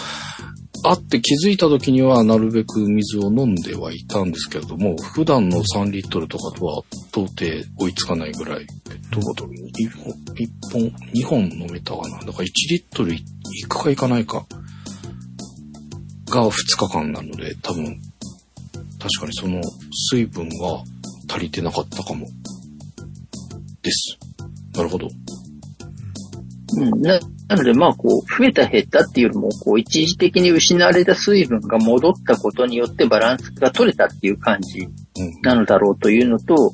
[0.90, 7.46] 会って気づいた時にはなるべく水を飲んではいたんですけれども、普段の3リットルとかとは到底
[7.78, 10.82] 追いつかないぐらい、ペットボトルに1本、1本、
[11.14, 12.20] 2本飲めたかな。
[12.20, 13.24] だから1リットルい
[13.68, 14.46] くかいかないか
[16.30, 18.00] が2日間なので、多分、
[19.00, 19.62] 確かにその
[20.12, 20.84] 水分が
[21.30, 22.28] 足りてなかったかも。
[23.82, 24.18] です。
[24.74, 25.08] なるほど。
[26.78, 34.88] うん、ななのでまあこう増えた減ったっていうよりもこう一時的に失われた水分が戻ったことによってバランスが取れたっていう感じ
[35.44, 36.74] なのだろうというのと、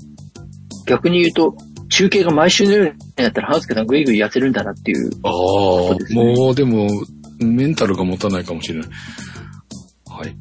[0.87, 1.55] 逆に言うと、
[1.89, 5.11] 中継が毎週のようにやったら、ハンスケさんぐいぐい痩せるんだなっていう。
[5.23, 6.89] ああ、そうですねもうでも、
[7.39, 8.89] メンタルが持たないかもしれない。
[10.07, 10.35] はい。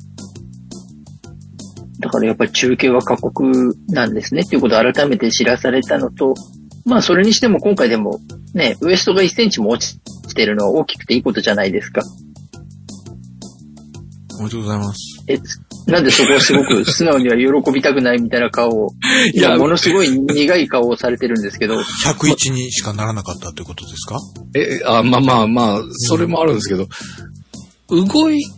[2.01, 6.35] だからやっぱり中継は過酷なんですねっていうことを改めて知らされたのと、
[6.85, 8.19] まあそれにしても今回でも
[8.55, 10.01] ね、ウエストが1センチも落ち
[10.35, 12.03] てるのは大きくていいことじゃないですか。
[14.39, 14.99] おめでとうございます。
[15.29, 15.39] え、
[15.87, 18.89] なんでそこをすごく素直には喜びたくないみたいな顔を、
[19.35, 24.19] いや、ものすごい苦い顔をされてるんですけど、101にしかならなかったということですか？
[24.55, 26.89] え、あ、まあまあまあ、それもあるんですけど、
[27.89, 28.07] 動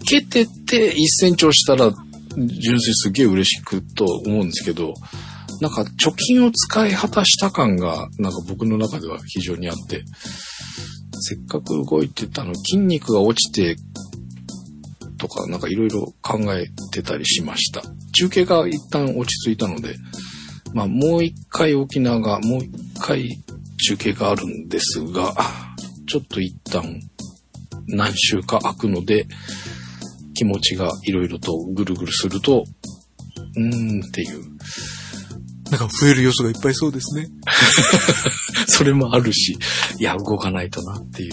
[0.06, 1.92] けてて1センチ押したら、
[2.37, 4.94] 純粋すげえ嬉しくと思うんですけど、
[5.60, 10.04] なんか貯金を使い果たした感が、なんか僕の中では非常にあって、
[11.26, 13.76] せっかく動いてたの、筋肉が落ちて、
[15.16, 17.82] とか、なんかいろいろ考えてたりしました。
[18.12, 19.96] 中継が一旦落ち着いたので、
[20.74, 23.28] まあもう一回沖縄が、もう一回
[23.88, 25.34] 中継があるんですが、
[26.06, 27.00] ちょっと一旦
[27.87, 29.26] 何週か空くので、
[30.34, 32.64] 気持ちがいろいろとぐるぐるすると、
[33.56, 34.53] うーんっていう、
[35.70, 37.29] なんか増える要素がいっぱいそうですね。
[38.66, 39.57] それもあるし、
[39.98, 41.33] いや、動かないとなっていう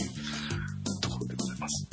[1.01, 1.87] ところでございます。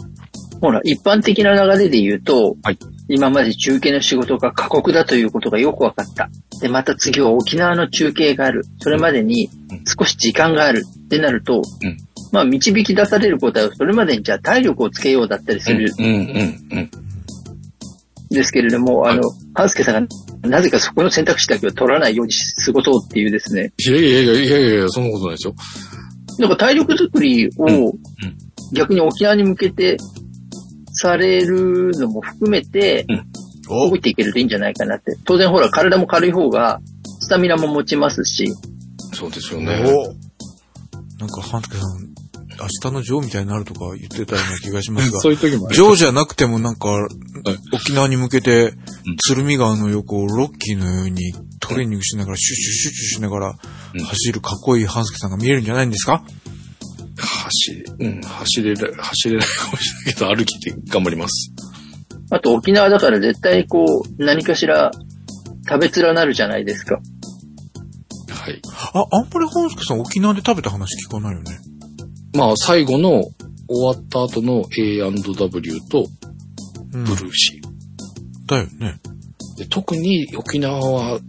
[0.60, 2.78] ほら、一般的な流れで言うと、はい
[3.10, 6.28] 今まで中継の仕事が過酷だということがよく分かった。
[6.60, 8.66] で、また次は沖縄の中継がある。
[8.80, 9.48] それまでに
[9.98, 11.96] 少し時間があるってなると、うん
[12.30, 16.78] まあ導き出されることはそれまでにじゃあ体力をつけようだったりするうん、うん、うん。
[16.80, 16.90] ん
[18.30, 19.22] ですけれども、あの、
[19.54, 22.32] ハウスケさんがなぜかそこの選択肢だけは取らないように
[22.64, 23.72] 過ごそうっていうですね。
[23.78, 25.54] いやいやいやいやいやそんなことないですよ。
[26.38, 27.92] なんか体力作りを
[28.72, 29.96] 逆に沖縄に向けて
[30.92, 33.06] されるのも含めて、
[33.68, 35.16] お動いていけるといいんじゃないかなって。
[35.24, 36.80] 当然ほら、体も軽い方が、
[37.20, 38.46] スタミナも持ちますし、
[39.12, 39.82] そうですよね。
[39.84, 40.14] お
[41.18, 42.07] なんか、半助さん、
[42.60, 46.88] 明日のジョーみたいになるとか言ってたような気がしますが そ、ういう時もジョーじゃなくてもなんか、
[47.72, 48.72] 沖縄に向けて、
[49.28, 53.58] 鶴見川の横をロッキーのようにトレーニングしながら、シュッシュッシュッシュしながら
[53.94, 56.22] うん走るかっこいい半助さんが見えるんじゃないんですか？
[57.16, 61.52] 走、うん、走れる、走れないかもしれないけど、歩きで頑張ります。
[62.30, 63.84] あと沖縄だから絶対こ
[64.18, 64.90] う、何かしら
[65.68, 66.96] 食べ面なるじゃないですか。
[68.30, 68.60] はい。
[68.92, 71.58] あ、あんまり半助さん沖縄で食べた話聞かないよね。
[72.34, 73.24] まあ、最後の、
[73.70, 76.06] 終わった後の A&W と
[76.94, 78.46] うんブルーシー。
[78.46, 78.98] だよね。
[79.58, 81.20] で特に沖縄は、ん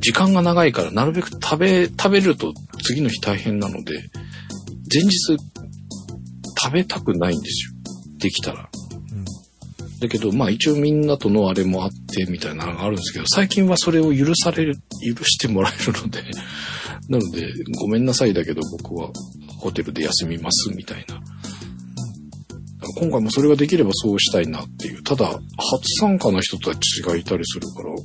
[0.00, 3.94] 時間が長いから、なるべく食べ、食べると次の日大変なので、
[4.92, 7.72] 前日食べたくないんですよ。
[8.18, 8.68] できたら。
[9.12, 9.24] うん
[10.00, 14.74] だけど、まあ一応みんなとのあれもあってみたいなのがあるんですけど、最近はそれを許される、
[15.16, 16.24] 許してもらえるので、
[17.08, 19.10] なので、ごめんなさいだけど僕は
[19.62, 21.20] ホテルで休みますみたいな。
[22.98, 25.02] 今回もそれができればそうしたいなっていう。
[25.04, 25.40] ただ、初
[26.00, 28.02] 参加の人たちがいたりするから、ちょっと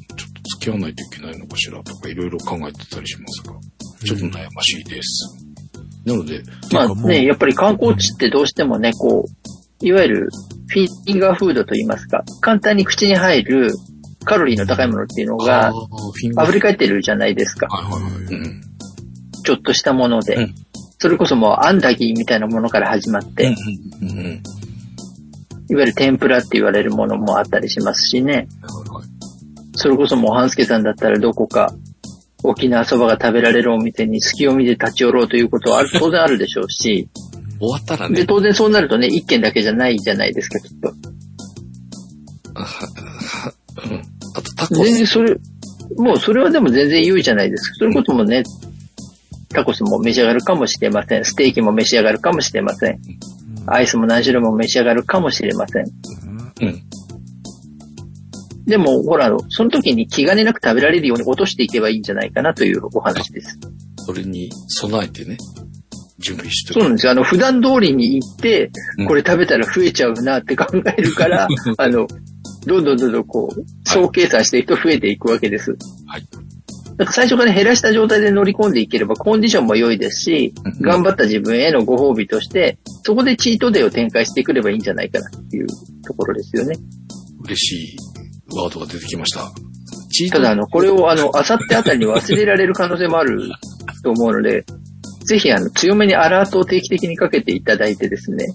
[0.59, 3.53] 付き合わないといけないのかしらとかいろいろ考えてたりしますが、
[4.05, 5.35] ちょっと悩ましいです。
[6.05, 10.29] なので、まあね、やっぱり観光地ってどうしてもね、こう、いわゆる
[10.67, 13.71] フィンガーフードと言いますか、簡単に口に入る
[14.25, 17.67] カロリーの高いものっていうのがあーフィンガー溢れ返ってるじゃないですか。
[17.67, 18.13] はいはいはい。
[18.13, 18.61] はいうん。
[19.43, 20.35] ちょっとしたもので。
[20.35, 20.55] うん
[20.99, 23.55] それこそもうアンダギーみたいなものから始まって、
[24.01, 24.43] うんうんうん。
[25.69, 28.47] いわゆる天ぷらって言われるものもあったりしますしね。
[29.73, 31.71] それこそもう半助さんだったらどこか
[32.43, 37.09] 沖縄そばが食べられるお店に隙を見て立ち寄ろうということはある当然あるでしょうし、
[37.59, 40.93] 終わったらで、ね、当然そうなるとね、一軒だけじゃないじゃないですか、きっと。
[42.55, 43.53] あはは
[43.85, 44.01] うん。
[44.35, 44.83] あとタコス。
[44.83, 45.35] 全然それ、
[45.97, 47.75] もうそれはでも全然良いじゃないですか。
[47.79, 48.43] そういうこともね、
[49.49, 51.25] タコスも召し上がるかもしれません。
[51.25, 52.99] ステーキも召し上がるかもしれません。
[53.67, 55.85] アイスも何種類も召し上がるかもしれません。
[56.61, 56.83] うん。
[58.65, 63.57] でも、ほら、その時に気兼ねなく食べられるように落としていけばいいんじゃないかなというお話です。
[64.05, 65.37] それに備えてね、
[66.19, 67.13] 準備してそうなんですよ。
[67.13, 72.07] あの、普段通りに行ってうん、これ食べたら増えちゃうなって考えるから、 あの、
[72.65, 75.77] どんどんどんどんこう、総計算していくと増えていくわけです。
[76.05, 76.21] はい。
[76.21, 76.46] だから
[77.05, 85.67] 最初から減らした状態で乗り込んでいければコンディションも良いですし、うん頑張った自分へのご褒美として、そこでチートデーを展開してくればいいんじゃないかなっていう
[86.05, 86.75] ところですよね。
[87.43, 87.97] 嬉しい
[88.55, 89.51] ワードが出てきました。
[90.11, 93.51] チートただ、あの、これをあの、あさってあたりに忘れられる可能性もある
[94.03, 94.65] と思うので、
[95.25, 98.45] ぜひあの、強めにアラートを定期的にかけていただいてですね、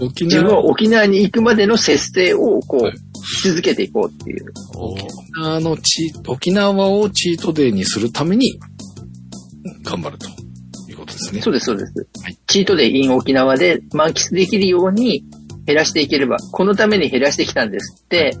[0.00, 4.52] 沖自分縄は沖縄に行くまでの節制を、こう、はいし続けていこうっていう。
[4.76, 5.00] おー
[5.42, 8.58] あの、チー沖縄をチートデイにするために、
[9.84, 10.28] 頑張ると
[10.88, 11.40] いうことですね。
[11.42, 11.92] そうです、そうです。
[12.22, 15.24] はいチートで in 沖縄で満喫できるように
[15.64, 18.36] 減らしていければ、このために減らしてきたんですって、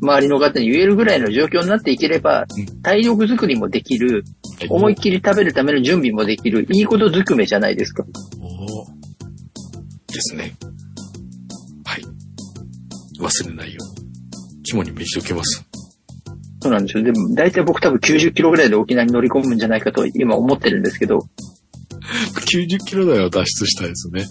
[0.00, 4.24] 周りの方に言えるぐらいの状況になっていければう、体力づくりもできる、
[4.70, 8.04] 思いっきり食べるための準備もできる、いいことずくめじゃないですか。
[8.40, 8.86] お
[10.12, 10.54] ですね。
[11.84, 12.02] はい。
[13.20, 14.01] 忘れないように。
[14.72, 15.64] 肝に銘じておきます。
[16.62, 17.04] そうなんですよ。
[17.04, 21.26] でも、大体僕多分90キロぐらいで沖縄に乗り込むんじゃないかと今思ってるんですけど、
[22.50, 24.26] 90キロ台は脱出したいですね。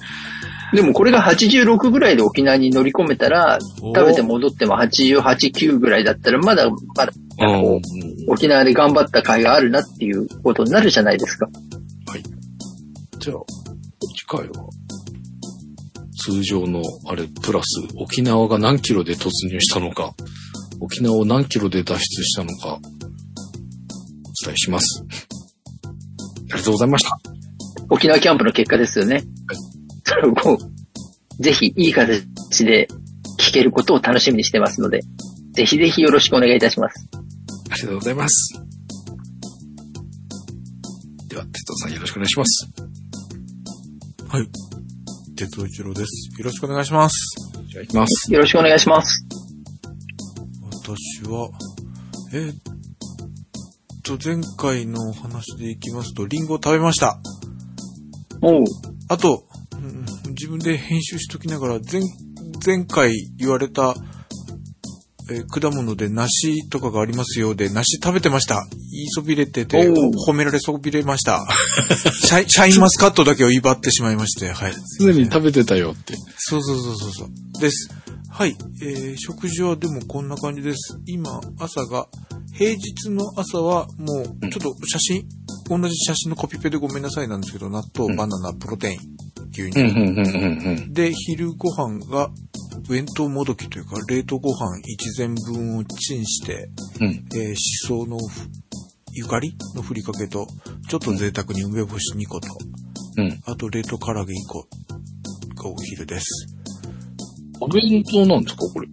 [0.74, 5.22] でもこれが86ぐらいで沖縄に乗り込めたら、お食べて戻っても88、
[5.54, 7.12] 9ぐらいだったら、まだ、まだ、
[8.28, 11.50] 沖縄で頑張った甲斐があるなっていうことになるじゃないですか。
[13.20, 13.38] じゃあ、
[14.16, 14.70] 次回は、
[16.24, 20.14] 通常のあれ、プラス、沖縄が何キロで突入したのか、
[20.80, 22.80] 沖縄を何キロで脱出したのか、お
[24.46, 25.04] 伝えします。
[25.04, 25.08] あ
[26.46, 27.18] りがとうございました。
[27.90, 29.24] 沖縄キャンプの結果ですよね。
[30.04, 30.60] それをこ
[31.40, 32.24] う、ぜひいい形
[32.66, 32.88] で
[33.40, 35.02] 聞けることを楽しみにしてますので、
[35.54, 37.10] ぜひぜひよろしくお願いいたします。
[37.72, 38.54] ありがとうございます。
[41.30, 42.68] では、鉄道さんよろしくお願いします。
[44.28, 44.71] はい。
[45.42, 46.30] 鉄尾一郎です。
[46.38, 47.16] よろしくお願いします。
[47.68, 48.32] じゃあ、行きます。
[48.32, 49.26] よろしくお願いします。
[50.84, 51.50] 私は、
[52.32, 52.56] えーっ
[54.04, 57.20] と、前回の話でいきますと、リンゴを食べました。
[58.44, 58.66] おう。
[59.10, 62.04] あと、うん自分で編集しときながら、前、
[62.64, 63.96] 前回言われた、
[65.32, 68.68] えー果物で梨とかがありますようで、梨食べてました。
[68.92, 69.90] 言いそびれてて、
[70.28, 71.46] 褒められそびれました。
[72.24, 74.74] シャイシャインマスカットだけを威張ってしまいまして、はい。
[74.74, 76.16] すでに食べてたよって。
[76.38, 77.62] そうそうそうそうそう。
[77.62, 77.90] です。
[78.30, 78.56] はい。
[78.82, 80.98] えー、食事はでもこんな感じです。
[81.06, 82.08] 今、朝が、
[82.54, 85.24] 平日の朝はもう、ちょっと写真、
[85.68, 89.00] 同じ写真のコピペでごめんなさいなんですけど、納豆、うんバナナ、プロテイン、
[89.52, 89.82] 牛乳。
[89.82, 90.94] うん、うん、うん、うん。
[90.94, 92.30] で、昼ご飯が、
[92.88, 97.26] 弁当もどきというか、冷凍ご飯一膳分をチンして、うん。
[97.36, 98.48] えー、しそのふ
[99.14, 100.48] ゆかりのふりかけと、
[100.90, 102.48] ちょっと贅沢に梅干し2個と、
[103.18, 103.40] うん。
[103.46, 104.62] あと冷凍唐揚げ1個
[105.64, 106.26] がお昼です。
[107.60, 108.88] お弁当なんですかこれ？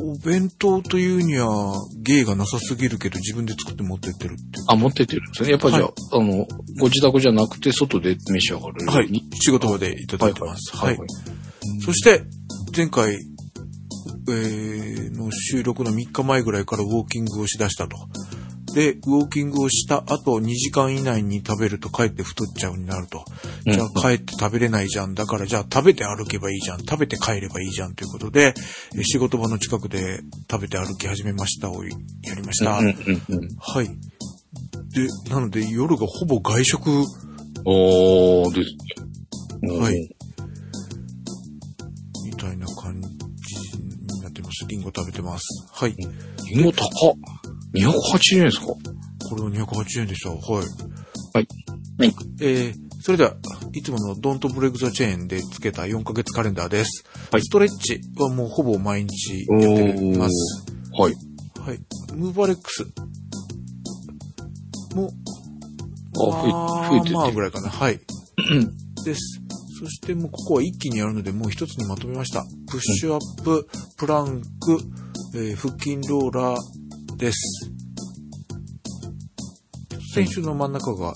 [0.00, 4.64] お弁当というには芸がなさすぎるけど自分で作って持ってってるっていう。
[4.68, 5.50] あ、持ってってるんですね。
[5.50, 6.46] やっぱじゃあ、はいあの、
[6.78, 9.08] ご自宅じゃなくて、外で召し上がるよはい。
[9.40, 10.76] 仕事場でいただいてます。
[10.76, 10.96] はい。
[10.96, 11.08] はい。
[11.84, 12.22] そして、
[12.74, 17.96] 前回、えーの収録の3日前ぐらいからウォーキングをしだしたと。
[18.74, 23.24] で、ウォーキングをした後2時間以内に食べると帰って太っちゃうになると。
[23.66, 25.14] じゃあ帰って食べれないじゃん。
[25.14, 26.78] だからじゃあ食べて歩けばいいじゃん。
[26.78, 28.54] 食べて帰ればいいじゃんということで、
[28.94, 31.90] えー仕事場の近くで食べて歩き始めましたをや
[32.34, 32.76] りました。
[32.76, 33.88] はい。
[34.94, 37.04] で、なので夜がほぼ外食
[37.66, 38.70] おー、です
[39.66, 39.78] ね。
[39.78, 40.21] はい
[44.66, 45.44] リンゴ食べてます。
[45.72, 45.94] はい。
[45.96, 46.88] リンゴ高っ。
[47.74, 48.74] 280円ですかこ
[49.36, 50.30] れは280円でした。
[50.30, 50.40] はい。
[51.34, 51.46] はい。
[51.98, 52.14] はい。
[52.40, 53.34] えー、それでは、
[53.72, 57.04] いつもの Don't Break the Chain でつけた4ヶ月カレンダーです。
[57.30, 60.64] はいストレッチはもうほぼ毎日やってます。
[60.98, 61.14] はい。
[61.58, 61.80] はい。
[62.14, 62.84] ムーバレックス
[64.94, 65.10] も、
[66.14, 67.68] あ増え増えててまあぐらいかな。
[67.70, 67.98] はい。
[69.04, 69.41] です。
[69.82, 72.44] そしてもうここは一気にやるので、もう一つにまとめました。
[72.70, 73.66] プッシュアップ、
[73.98, 74.78] プランク、
[75.34, 77.72] えー腹筋ローラーです。
[80.14, 81.12] 先週の真ん中が、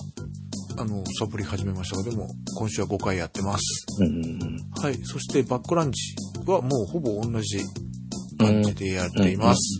[0.79, 2.27] あの、サボり始めましたが、でも、
[2.57, 3.85] 今週は5回やってます。
[4.01, 4.37] うん。
[4.81, 4.97] はい。
[5.03, 7.59] そして、バックランチはもうほぼ同じ
[8.37, 9.79] 感じでやっています。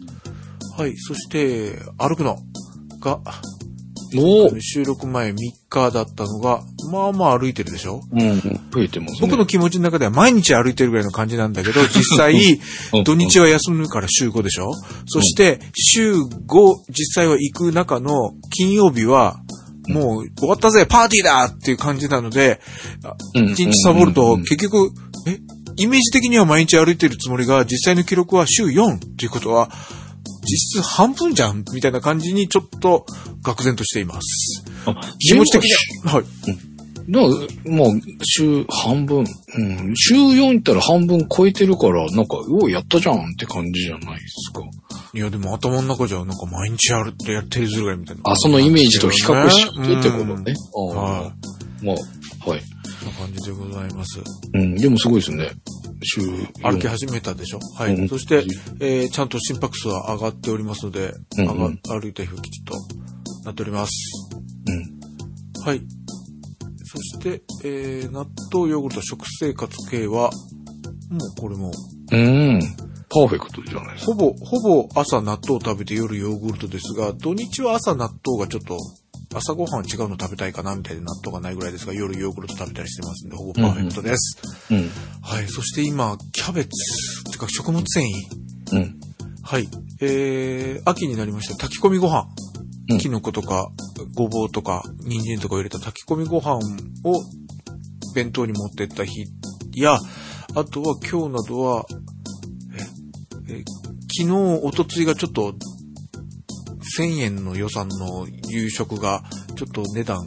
[0.77, 0.95] はい。
[0.95, 2.37] そして、歩くの
[3.01, 3.19] が、
[4.61, 5.35] 収録前3
[5.69, 8.01] 日だったのが、まあまあ歩いてるでしょ？
[8.11, 8.39] うん、
[8.71, 9.19] 増えてますね。
[9.21, 12.59] 僕の気持ちの中では毎日歩いてるぐらいの感じなんだけど、 実際、
[12.93, 13.03] うん。
[13.03, 14.71] 土日は休むから週5でしょ？
[15.07, 16.25] そして、週5、
[16.89, 19.39] 実際は行く中の金曜日は、
[19.89, 22.59] もう終わったぜ、パーティーだっていう感じなので、
[23.35, 24.39] うん一日サボるとうんうん。
[24.39, 24.91] うん結局、
[25.27, 25.39] え、
[25.77, 29.69] イメージ的には毎日歩いてるつもりが、実際の記録は週4っていうことは、
[30.49, 33.05] 実質半分じゃんみたいな感じにちょっと
[33.43, 34.63] 愕然としています。
[34.85, 36.17] あ気持ち的には。
[36.17, 36.25] はい。
[37.09, 37.27] だか
[37.65, 44.61] ら、もう、週半分、うん、週4いったら半分超えてるから、なんか、ようやったじゃんって感じじゃないですか。
[45.13, 48.23] いや、でも頭の中じゃ、なんか毎日やるってやってるずるがいみたいな。
[48.25, 50.53] あ、そのイメージと比較してってことね。
[50.73, 51.31] は
[51.81, 51.85] い。
[51.85, 52.61] まあ、はい。
[53.05, 54.21] な感じでございます。
[54.53, 55.51] うん、でもすごいですね。
[56.03, 56.21] 週
[56.61, 57.59] 歩き始めたでしょ？
[57.75, 57.95] はい。
[57.95, 58.45] うんそして、
[58.79, 62.73] えーちゃんと心拍数は上がっておりますので、うんうん上が歩いた日はきちっと
[63.45, 63.91] なっております。
[64.67, 65.63] うん。
[65.65, 65.81] はい。
[66.83, 70.31] そして、えー納豆ヨーグルト食生活系は、
[71.09, 71.71] もうこれも、
[72.11, 72.59] うん。
[73.09, 74.13] パーフェクトじゃないですか。
[74.13, 78.77] ほぼ、ほぼ朝納豆を食べて夜ヨーグルトですが、土日は朝納豆がちょっと、
[79.37, 84.39] 朝ごはんは違うの食べたいかなみたいで納豆がないぐらいですが、夜ヨーグルト食べたりしてますんで、ほぼパーフェクトです。
[84.71, 84.89] うん。
[85.21, 85.47] はい。
[85.47, 88.75] そして今、キャベツ、てか食物繊維。
[88.75, 88.99] うん。
[89.43, 89.67] はい。
[90.01, 91.55] えー、秋になりました。
[91.55, 92.21] 炊き込みご飯。
[92.21, 93.69] うんキノコとか、
[94.15, 97.21] ごぼうとか、人参とかを入れた炊き込みご飯を
[98.15, 99.25] 弁当に持ってった日
[99.75, 99.99] や、
[100.55, 101.85] あとは今日などは、
[103.49, 103.63] え、え
[104.17, 104.33] 昨日、
[104.63, 105.53] おとついがちょっと、
[106.97, 109.23] 1000円の予算の夕食が、
[109.55, 110.17] ちょっと値段、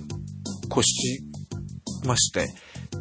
[0.70, 1.24] 越し
[2.06, 2.46] まして、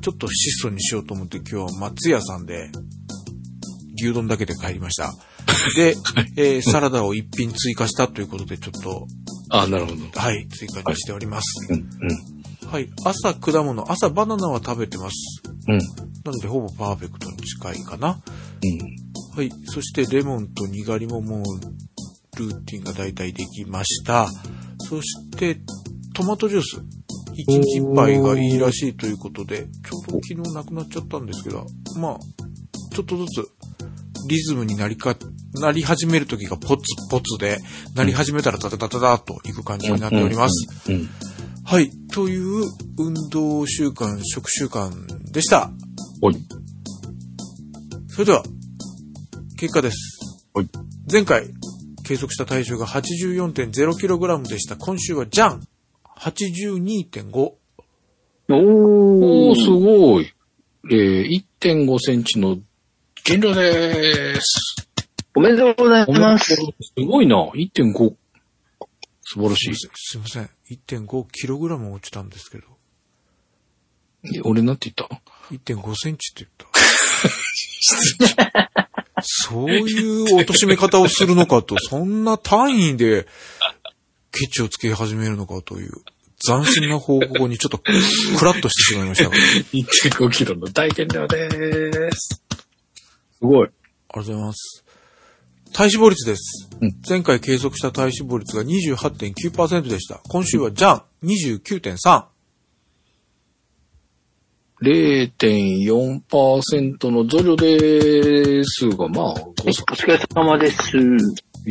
[0.01, 2.71] ちょっと質素にしようと思って今日は松屋さんで、
[4.01, 5.13] 牛丼だけで帰りました。
[5.75, 5.95] で、
[6.37, 9.07] えーサラダを一品追加したということで、ちょっと、
[9.49, 10.19] あ、なるほど。
[10.19, 11.67] はい、追加にしております。
[11.69, 12.69] うん。
[12.69, 15.41] はい、朝果物、朝バナナは食べてます。
[15.67, 15.73] うん。
[15.75, 15.79] うん。
[16.23, 18.09] なので、ほぼパーフェクトに近いかな。
[18.09, 19.35] うん。
[19.35, 21.43] はい、そしてレモンとにがりももう、
[22.39, 24.29] ルーティンが大体できました。
[24.79, 25.59] そして、
[26.13, 26.81] トマトジュース。
[27.35, 31.65] 一日一杯がいいらしいということで、ちょうど昨日なくなっちゃったんですけど、
[31.97, 32.17] まあ、
[32.93, 33.47] ちょっとずつ、
[34.27, 35.15] リズムになりか、
[35.53, 37.59] なり始める時がポツポツで、
[37.95, 40.91] なり始めたらダダダダダーといく感じになっております。
[40.91, 41.09] うん。
[41.63, 41.91] はい。
[42.13, 42.65] という
[42.97, 44.91] 運動習慣、食習慣
[45.31, 45.71] でした。
[46.21, 46.37] おい。
[48.07, 48.43] それでは、
[49.57, 50.19] 結果です。
[50.53, 51.47] はい前回、
[52.09, 54.75] 計測した体重が 84.0kg でした。
[54.77, 55.61] 今週はじゃん
[56.17, 57.37] !82.5。
[57.37, 57.55] お
[58.49, 60.09] おー、すー。
[60.09, 60.33] ごい。
[60.91, 62.57] えー、1.5センチの
[63.23, 64.87] 減量でーす。
[65.35, 66.55] おめでとうございます。
[66.55, 66.63] す
[67.07, 67.35] ごいな。
[67.53, 68.15] 1.5。
[69.21, 69.75] 素晴らしい。
[69.75, 70.49] すいません。
[70.71, 72.63] 1.5kg 落ちたんですけど。
[74.33, 75.21] え俺なんて言った
[75.53, 76.69] ？1.5センチって言っ
[78.73, 78.99] た。
[79.23, 83.27] そういう落としめ方をするのかと、そんな単位で
[84.31, 85.91] ケチをつけ始めるのかという、
[86.45, 87.91] 斬新な方向にちょっとク
[88.45, 89.35] ラッとしてしまいましたが。
[89.35, 92.17] 1.5キロの大減量でーす。
[92.17, 92.43] す
[93.41, 93.67] ごい。
[93.67, 94.83] ありがとうございます。
[95.73, 96.69] 体脂肪率です。
[96.81, 100.21] うん前回計測した体脂肪率が28.9%でした。
[100.29, 102.25] 今週はじゃん !29.3!
[104.81, 110.97] 0.4%の増量でーすが、まあ、誤差お疲れ様です。
[110.97, 111.19] いいっ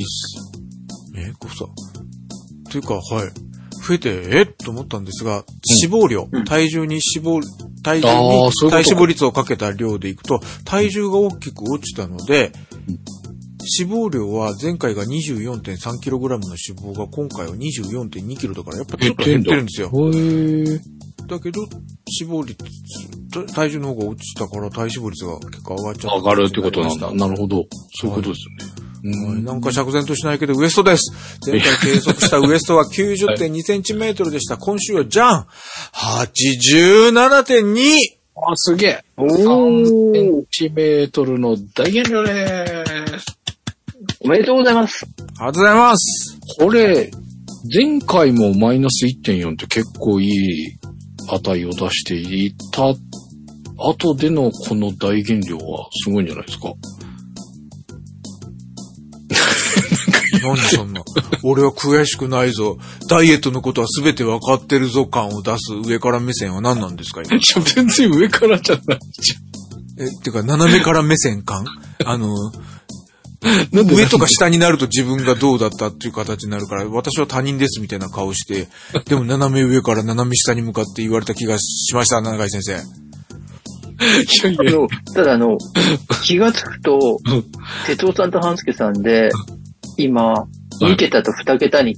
[0.07, 0.37] す。
[1.17, 1.65] え、誤差
[2.71, 3.03] というか、はい。
[3.87, 4.47] 増えて、えっ？
[4.63, 5.45] と思ったんですが、
[5.89, 7.41] 脂肪量、うん体重に脂肪、
[7.83, 8.13] 体重に
[8.71, 12.53] 体脂肪率をかけた量でいくと、体重が大きく落ちたので、
[13.81, 16.39] 脂肪量は前回が 24.3kg の脂
[16.95, 19.89] 肪が今回は 24.2kg だからやっぱちょっと減ってるんですよ。
[19.89, 20.81] へー。
[21.27, 21.63] だけど、
[22.21, 22.65] 脂肪率、
[23.47, 26.17] た体重の方が落ちたから体脂肪率が結構上がっちゃった。
[26.17, 27.13] 上がるってことなんだ。
[27.13, 27.67] なるほど。
[28.01, 28.73] そういうことですよね。
[28.83, 31.13] はいうんなんか釈然としないけど、ウエストです。
[31.47, 34.57] 前回計測したウエストは90.2センチメートルでした。
[34.59, 35.47] 今週はじゃん
[35.93, 37.81] !87.2!
[38.35, 39.05] あ、すげえ。
[39.17, 40.45] お3センー。
[40.51, 43.27] チメートルの大減量でーす。
[44.21, 45.07] おめでとうございます。
[45.07, 46.39] ありがとうございます。
[46.61, 47.11] これ、
[47.73, 50.78] 前回もマイナス1.4って結構いい
[51.29, 52.95] 値を出していた
[53.77, 56.73] 後でのこの大減量はすごいんじゃないですか？
[60.43, 61.03] 何そんな。
[61.43, 62.79] 俺は悔しくないぞ。
[63.09, 67.39] ダイエットのことは全て分かってるぞ感を出す上から目線は何なんですか今？
[67.75, 69.35] 全然上からじゃないじ
[69.99, 71.65] え、ってか、斜めから目線感？
[72.05, 72.35] あの、
[73.73, 78.69] 上とか下になると自分がどうだったっていう形になるから、私は他人ですみたいな顔して、
[79.07, 82.73] でも斜め上から斜め下に向かって言われた気がしました、長井先生。
[82.73, 82.77] い
[84.45, 85.57] やいや、あの、ただあの、
[86.25, 86.99] 気がつくと、
[87.87, 89.31] 哲夫さんと半助さんで、
[89.97, 90.47] 今、
[90.81, 91.97] い2桁と2桁に、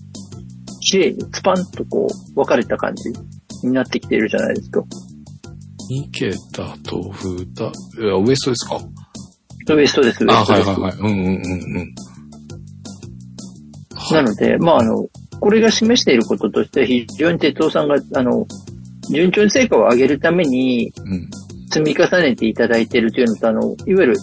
[0.80, 3.11] 綺麗にスパンとこう、分かれた感じ
[3.66, 4.80] になってきてるじゃないですか。
[4.80, 8.80] 2桁と2、いや、ウエストですか
[9.69, 10.69] ウエストです、ウエあ、ストです。
[10.69, 10.99] はいはいはい。
[10.99, 11.35] うんうんうんう
[11.83, 11.95] ん。
[14.13, 15.09] なので、まああの、
[15.41, 18.47] これが示していることとして、非常に哲夫さんが、あの、
[19.11, 21.31] 順調に成果を上げるためにうん。
[21.73, 24.15] 積み重ねていただいているというのと、あの、いわゆる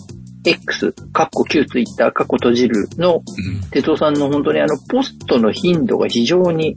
[0.45, 3.69] X、カッコ旧ツイッター、カッコ閉じるのうん。
[3.71, 6.75] 哲夫さんの本当にあの、ポストの頻度が非常に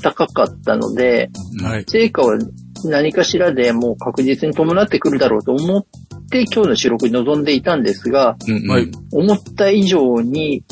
[0.00, 1.28] 高かったので、
[1.60, 1.66] うん。
[1.66, 1.84] はい。
[1.88, 2.38] 成果は
[2.84, 5.84] 何かしらでもう確実に伴ってくるだろうと思っ
[6.30, 8.70] って今日の収録に臨んでいたんですが、うんうん。
[8.70, 10.62] はい思った以上に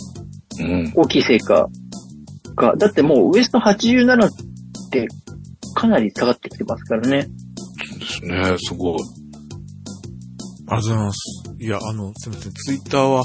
[0.60, 0.92] うん。
[0.94, 1.68] 大きい成果
[2.56, 4.30] が、だってもうウエスト87っ
[4.90, 5.08] て
[5.74, 7.28] かなり下がってきてますからね。
[7.98, 8.56] ですね。
[8.58, 8.98] すごい。
[10.68, 11.18] ありがとうございます。
[11.60, 12.52] いや、あの、すみません。
[12.52, 13.24] ツイッターは、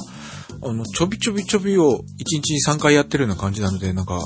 [0.64, 4.20] あの、ちょびちょびちょびを1日に3回やってるような感じなので、なんか、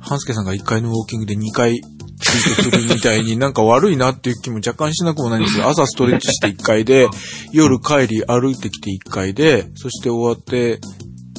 [0.00, 1.80] 半助さんが1回のウォーキングで2回
[2.28, 7.08] ツイートするみたいになんか悪いなっていう気も若干しなくもないんですけど、朝ストレッチして1回で、
[7.52, 10.80] 夜帰り歩いてきて1回で、そして終わって、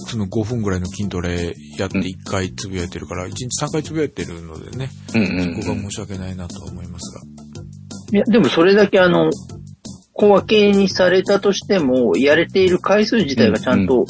[0.08, 7.22] その5分ぐらいの筋トレやって1回つぶやいてるから、1日3回つぶやいてるのでね、うんうんここが申し訳ないなとは思いますが。
[8.12, 9.30] いや、でもそれだけあの、
[10.14, 14.06] 小分けにされたとしても、やれている回数自体がちゃんと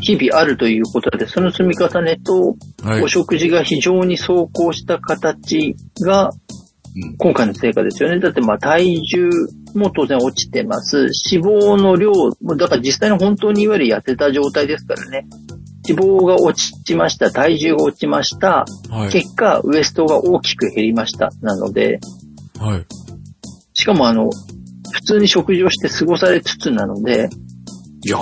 [0.00, 3.08] 日々あるということで、その積み重ねと、はいお。
[3.08, 5.74] 食事が非常に走行した形
[6.04, 6.30] が
[6.96, 8.20] うん、今回の成果ですよね。
[8.20, 9.28] だってまあ体重
[9.74, 11.08] も当然落ちてます。
[11.32, 15.26] 脂肪の量も、だから実際の本当にいわゆる痩せた状態ですからね。
[15.86, 16.54] 脂肪が落
[16.84, 17.30] ちました。
[17.30, 18.64] 体重が落ちました。
[18.90, 19.10] はい。
[19.10, 21.30] 結果、ウエストが大きく減りました。
[21.42, 21.98] なので、
[22.58, 22.86] はい。
[23.74, 24.30] しかもあの、
[24.92, 27.28] 普通に食事をして過ごされつつなので、
[28.06, 28.18] いや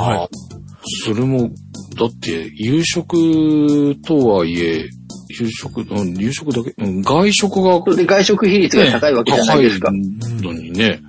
[1.05, 1.51] それも、
[1.95, 4.89] だって、夕食とはいえ、
[5.29, 9.91] 夕食、うん、夕食だけ、うん、外食がそれで外食比率が高いわけじゃないですか。
[9.91, 11.01] 高いのにね。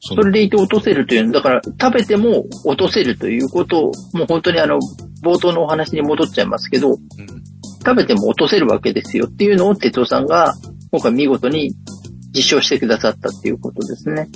[0.00, 4.78] そそれでいて落とせるというの、だから食べても落とせるということを、もう本当にあの、
[5.22, 7.46] 冒頭のお話に戻っちゃいますけど、うん
[7.86, 10.54] 食べても落とせるわけですよっていうのを哲夫さんが
[10.90, 11.70] 今回見事に
[12.34, 14.28] 実証してくださったっていうことですね。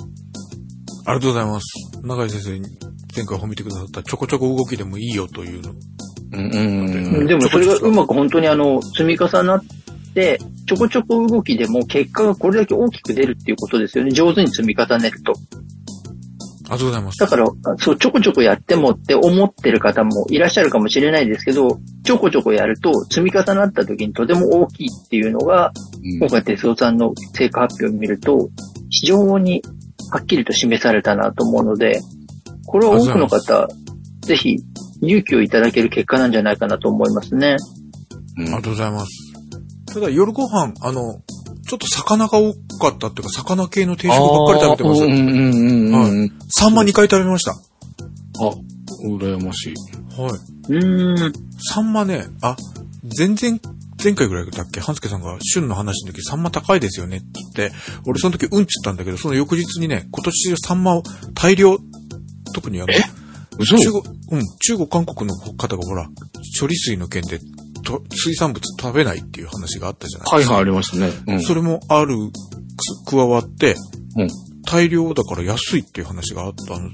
[1.05, 1.90] ありがとうございます。
[2.03, 2.67] 中井先生に
[3.15, 5.71] 前回褒めてくださったちょこちょこ動きでもいいよというの。
[6.33, 9.63] うんうんうんでもそれがうまく本当にあの、積み重なっ
[10.13, 14.11] て、ちょこちょこ動きでも結果がこれだけ大きく出るっていうことですよね。
[14.11, 15.33] 上手に積み重ねると。
[16.71, 17.19] ありがとうございます。
[17.19, 17.45] だから、
[17.77, 25.73] そう、ちょこちょこやってもって思ってる方もいらっしゃるかもしれないですけど、ちょこちょこやると積み重なった時にとても大きいっていうのが、
[26.17, 28.49] 今回哲夫さんの成果発表を見ると、
[28.89, 29.61] 非常に
[30.11, 32.01] はっきりと示されたなと思うので、
[32.65, 33.67] これは多くの方、
[34.21, 34.57] ぜひ
[35.01, 37.55] 勇気をいただける結果なんじゃないかなと思いますね。
[38.37, 39.11] うんありがとうございます。
[39.93, 41.21] ただ夜ご飯、あの、
[41.67, 45.01] ちょっと魚が多かったっていうか、魚系の定食ばっかり食べてます。
[45.03, 46.31] あーうんうんうんうんうん。
[46.49, 47.51] サンマ2回食べました。
[47.51, 47.55] あ、
[49.05, 49.73] 羨ましい。
[50.19, 50.31] はい。
[50.73, 51.33] うーん。
[51.59, 52.55] サンマね、あ、
[53.03, 53.59] 全然、
[54.03, 57.75] 前回ぐらいだっけ半助さんが旬の話の時、サンマ高いですよねって言って、
[58.05, 61.77] 俺その時うんち言ったんだけど、その翌日にね、今年サンマを大量、
[62.53, 62.93] 特にあの、
[63.57, 66.07] 嘘中国、うん、中国、韓国の方がほら、
[66.59, 67.39] 処理水の件で、
[67.83, 71.11] と水産物食べないっていう話があったじゃないはいはい、ありましたね。
[71.27, 71.41] うん。
[71.41, 72.15] それもある、
[73.05, 73.75] く加わって、
[74.15, 74.29] うん
[74.63, 76.89] 大量だから安いっていう話があったのを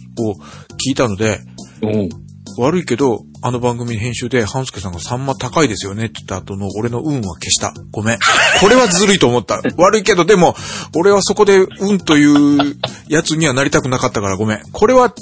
[0.88, 1.39] 聞いたので、
[1.82, 2.10] うん。
[2.58, 7.74] 悪いけど、あの番組の編集で、半助さんがサンマ高いですよねって言った後の俺の運は消した。
[7.91, 8.20] ごめん。
[8.60, 9.62] これはずるいと思った。
[9.78, 10.55] 悪いけど、でも、
[10.95, 12.78] 俺はそこで運という
[13.08, 14.62] やつにはなりたくなかったからごめん。
[14.72, 15.14] これは、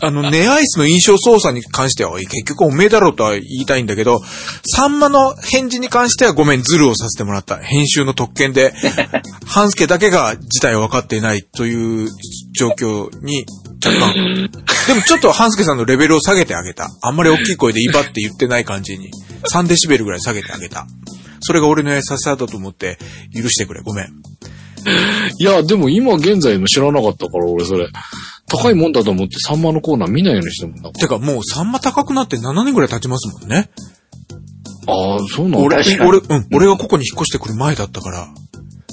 [0.00, 4.20] あの、ネアイスの印象操作に関しては、結局おめえだろうとは言いたいんだけど、
[4.64, 7.56] サンマの返事に関してはごめん、ズルをさせてもらった。
[7.58, 8.74] 編集の特権で、
[9.46, 12.08] 半助だけが事態を分かっていないという
[12.58, 13.46] 状況に
[13.84, 14.50] 若干。
[14.86, 16.88] でもちょっと半助さんのレベルを下げてあげた。
[17.02, 19.10] あんまり大きい声で威張って言ってない感じに。
[19.52, 20.86] 3デシベルぐらい下げてあげた。
[21.40, 22.98] それが俺の優しさだと思って
[23.34, 23.80] 許してくれ。
[23.82, 24.06] ごめん。
[25.38, 27.88] いや、でも今現在の知らなかったから、俺それ。
[28.48, 33.70] 高いもんだと思ってサンマのコーナー見ないようにしてもんだてかもうサンマ高くなって7年ぐらい経ちますもんね。
[34.88, 35.76] ああ、そうなんだ。
[35.76, 35.76] 俺、
[36.06, 38.28] 俺、うん、俺がここに引っ越してくる前だったから。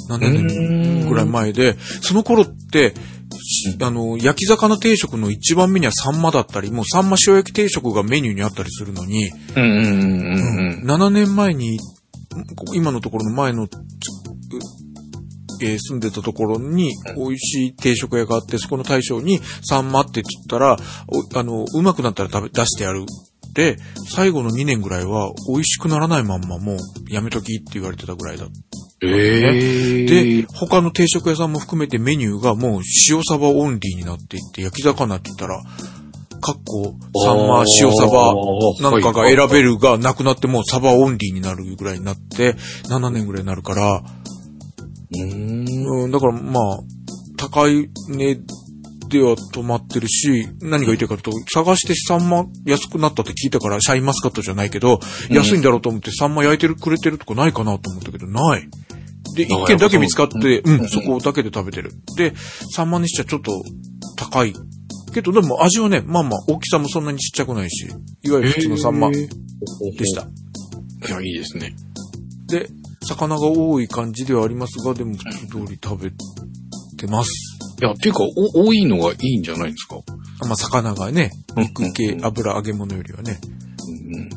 [0.10, 2.94] 7年ぐらい前で、その頃って、
[3.42, 10.92] しあの、焼き魚定食の一番目にはサンマだったり、もうサンマ塩焼き定食がメニューにあったりするのに、うんうんうんうんうん。
[10.92, 11.80] 7年前に、
[12.74, 13.68] 今のところの前の
[15.62, 20.78] えー住んでたところに美味しい定食屋があって、そこの大将にサンマって言ったら、
[21.08, 23.06] おあの、うまくなったら食べ、出してやる。
[23.54, 23.78] で、
[24.10, 26.78] 最後の2年ぐらいは美味しくならないまんまもう
[27.08, 28.48] やめときって言われてたぐらいだ。
[29.04, 35.62] ええで、他の定食屋さんも含めてメニューがもう塩サバオンリーになっていって、焼き魚って言ったら、
[36.42, 38.34] かっこ、サンマ、塩サバ、
[38.82, 42.56] なんかが選べるがなくなってもうサバオンリーになるぐらいになって、
[42.90, 44.04] 7年ぐらいになるから、
[45.14, 46.04] うーん。
[46.04, 46.80] うん、だからまあ、
[47.38, 48.40] 高い値
[49.10, 55.00] では止まってるし、何が言いたいかというと、探してサンマ安くなったって聞いたから、シャインマスカットじゃないけど、
[55.30, 58.68] うん安いんだろうと思ってサンマ焼いてるくれてるとこないかなと思ったけど、ない。
[59.36, 61.92] で、あ一軒だけ見つかって、ううん、そこだけで食べてる。
[62.18, 62.34] で、
[62.72, 63.52] サンマにしちゃちょっと
[64.18, 64.54] 高い。
[65.14, 67.88] けど、でも味はね、まあまあ、大きさもそんなにちっちゃくないし、
[68.24, 70.24] いわゆる普通のサンマでへした。
[71.08, 71.76] いや、いいですね。
[72.48, 72.68] で、
[73.04, 76.12] 魚が多い感じではありますが、でも普通通り食べ
[76.98, 77.32] てます。
[77.82, 78.24] いや、っていうか、
[78.56, 79.98] お、多いのがいいんじゃないですか？
[80.42, 83.40] あまあ、魚がね、肉系う、ん油揚げ物よりはね。
[83.88, 84.30] うん。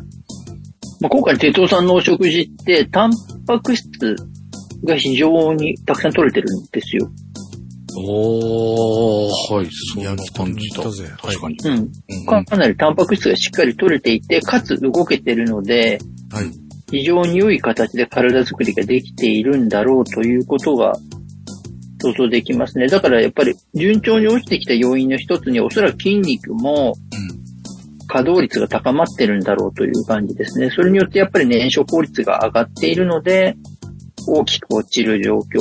[1.00, 3.12] まあ、今回、哲夫さんのお食事って、タン
[3.46, 4.16] パク質
[4.84, 7.10] が非常にたくさん取れてるんですよ。
[7.98, 10.24] おー、はい、そんな感じだ。
[10.24, 11.56] 焼き鳥に行ったぜ確かに。
[11.64, 11.72] うん。
[11.78, 15.98] うんかかなりタンパク質がしっかり取れていて、かつ動けてるので、
[16.30, 16.50] はい。
[16.90, 20.94] 非常に良い形で体作りができているんだろうということが
[22.00, 22.86] 想像できますね。
[22.86, 26.94] だからやっぱり順調に落ちてきた要因の一つにおそらく筋肉も
[28.08, 30.70] 稼働率が高まってるんだろうという感じですね。
[30.70, 33.56] それによってやっぱり燃焼効率が上がっているので
[34.28, 35.60] 大きく落ちる状況。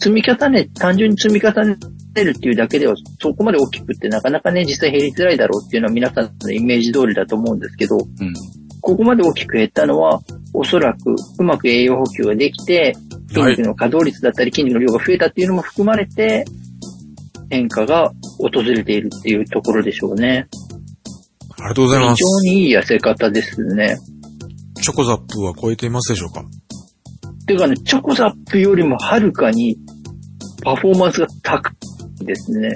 [0.00, 1.76] 積み重ね、単純に積み重ね
[2.24, 8.34] るっていうだけではそこまで大きくってなかなかね実際減りづらいだろうっていうのは皆さんのイメージ通りだと思うんですけど、うん。
[8.82, 10.20] ここまで大きく減ったのは、
[10.52, 12.94] おそらくうまく栄養補給ができて、
[13.28, 16.44] 筋肉の稼働率だったり筋肉の量が増えたっていうのも含まれて、
[17.48, 20.48] 変化が訪れているっていうところでしょうね。
[21.58, 22.22] ありがとうございます。
[22.44, 23.96] 非常にいい痩せ方ですね。
[24.82, 26.44] チョコザップは超えていますでしょうか？
[27.46, 29.76] ていうかね、チョコザップよりもはるかに
[30.64, 31.70] パフォーマンスが高
[32.20, 32.68] いですね。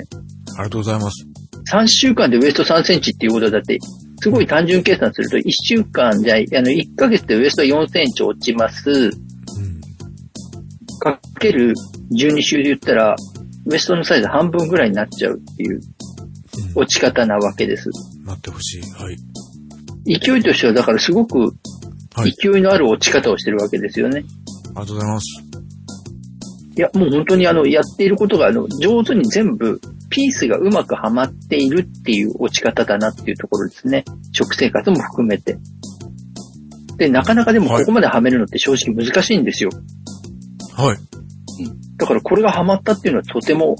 [0.56, 1.26] ありがとうございます。
[1.72, 3.78] 3週間でウエスト3センチっていうことだって、
[4.20, 8.90] すごい単純計算すると、1週間じゃ、あの、1ヶ月でウエスト4センチ落ちます。
[8.90, 9.10] うん。
[11.00, 11.74] かける
[12.12, 13.14] 12週で言ったら、
[13.66, 15.80] ウエストのサイズ半分ぐらいになっちゃうっていう
[16.76, 17.90] うん落ち方なわけです。
[18.24, 18.82] なってほしい。
[18.92, 19.16] はい。
[20.06, 21.52] 勢いとしてはだからすごく
[22.14, 22.32] はい。
[22.32, 24.24] 勢いのある落ち方をしてるわけですよね。
[24.74, 25.26] ありがとうございます。
[26.76, 34.04] いや、もう本当にあの、やっていることがあの、上手に全部、ピースがうまくはまっているっていう落ち方だなっていうところですね。
[34.32, 35.58] 食生活も含めて。
[36.96, 39.70] で、なかなかでもはいここまではめるのって正直難しいんですよ。
[40.76, 40.96] はい。
[41.96, 43.76] だからこれがハマったっていうのはとても、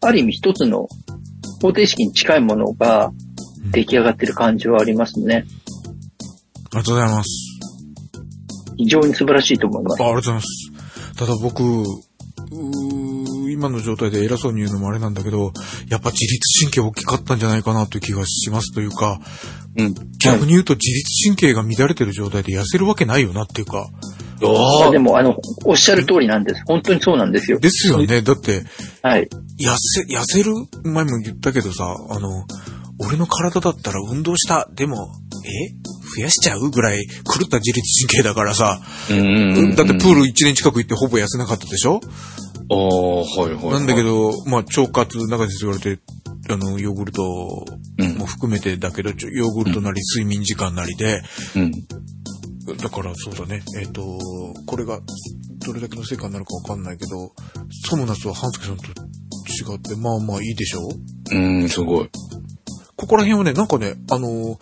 [0.00, 0.88] ある意味一つの
[1.60, 3.10] 方程式に近いものが
[3.72, 5.44] 出来上がってる感じはありますね。
[6.72, 7.30] ありがとうございます。
[8.76, 10.06] 非常に素晴らしいと思いますあ。
[10.06, 11.16] ありがとうございます。
[11.16, 11.84] ただ僕、
[13.58, 15.52] 今の状態で偉そうに言うのもあれなんだけど、
[15.88, 19.20] やっぱ自律神経大きかったんじゃないかなという気がしますというか、
[19.76, 19.94] うん。
[20.22, 23.88] 逆に言うと自律神経が乱れてる状態で痩せるわけないよなっていうか、
[24.40, 26.62] あでも、あの、おっしゃる通りなんです。
[26.64, 27.58] 本当にそうなんですよ。
[27.58, 28.22] ですよね。
[28.22, 28.62] だって、
[29.02, 29.28] はい。
[29.60, 30.52] 痩せ、痩せる
[30.84, 32.44] 前も言ったけどさ、あの、
[33.00, 34.68] 俺の体だったら運動した。
[34.72, 35.12] でも、
[35.44, 35.74] え？
[36.16, 38.80] 増やしちゃうぐらい狂った自律神経だからさ、
[39.10, 39.76] うんうんうん。
[39.76, 42.00] だってプール1年近く行ってほぼ痩せなかったでしょ？
[42.70, 43.70] ああ、はいはい。
[43.70, 46.00] なんだけ、ど、まあ、腸活、中先生言われて、
[46.50, 47.64] あの、ヨーグルト
[47.98, 51.22] うんも含めてだけど、ちょヨーグルトなり睡眠時間なりで、
[51.56, 51.70] うん。
[52.76, 54.02] だからそうだね、えっ、と、
[54.66, 55.00] これが
[55.66, 57.32] どれだけの成果になるかわかんないけど、
[57.88, 60.80] ソムナスは半助さんと違って、まあまあいいでしょ？
[61.32, 62.10] ううん、すごい。
[62.96, 64.56] ここら辺はね、なんかね、あのー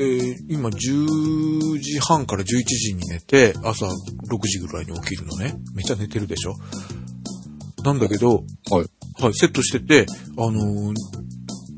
[0.00, 3.90] えー今10時半から11時に寝て、朝6
[4.46, 5.54] 時ぐらいに起きるのね。
[5.74, 6.54] めっちゃ寝てるでしょ？
[7.84, 9.22] なんだけど、はい。
[9.22, 10.06] はい、セットしてて、
[10.36, 10.94] あのー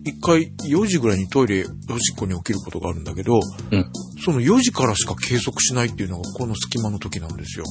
[0.02, 3.38] 一回4時ぐらいにトイレ、おしっこに起きることがあるんだけど、
[3.70, 3.92] うん
[4.24, 7.64] その4時からしか計測しないっていうのがこの隙間の時なんですよ。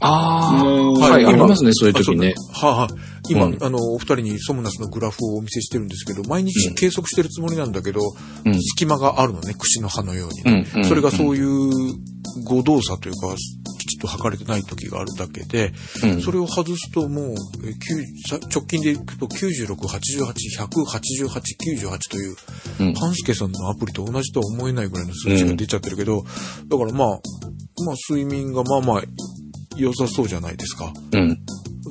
[0.00, 2.34] あうんあ、はい、今ありますね、そういう時ね。
[2.52, 3.32] はい、はい。
[3.32, 8.00] 今、うんあの、お二人にソムナスのグラフをお見せしてるんですけど、毎日計測してるつもりなんだけど、
[8.44, 8.54] うん。
[8.54, 10.84] 隙間があるのね、串の刃のようにね、うん。
[10.84, 11.70] それがそういいう
[12.44, 13.34] 誤動作というか、
[13.75, 15.72] きと測れてない時があるだけで、
[16.02, 16.20] うん。
[16.20, 17.34] それを外すともう、
[17.64, 22.36] えー9さ直近でいくと96、88、188、98という、
[22.80, 26.24] うんパンスケさんのアプリと同じとは思えないぐらいの数値が出ちゃってるけど、
[26.68, 27.14] だからまあ、ま
[27.92, 29.02] あ睡眠がまあまあ
[29.76, 30.92] 良さそうじゃないですか。
[31.12, 31.38] うん。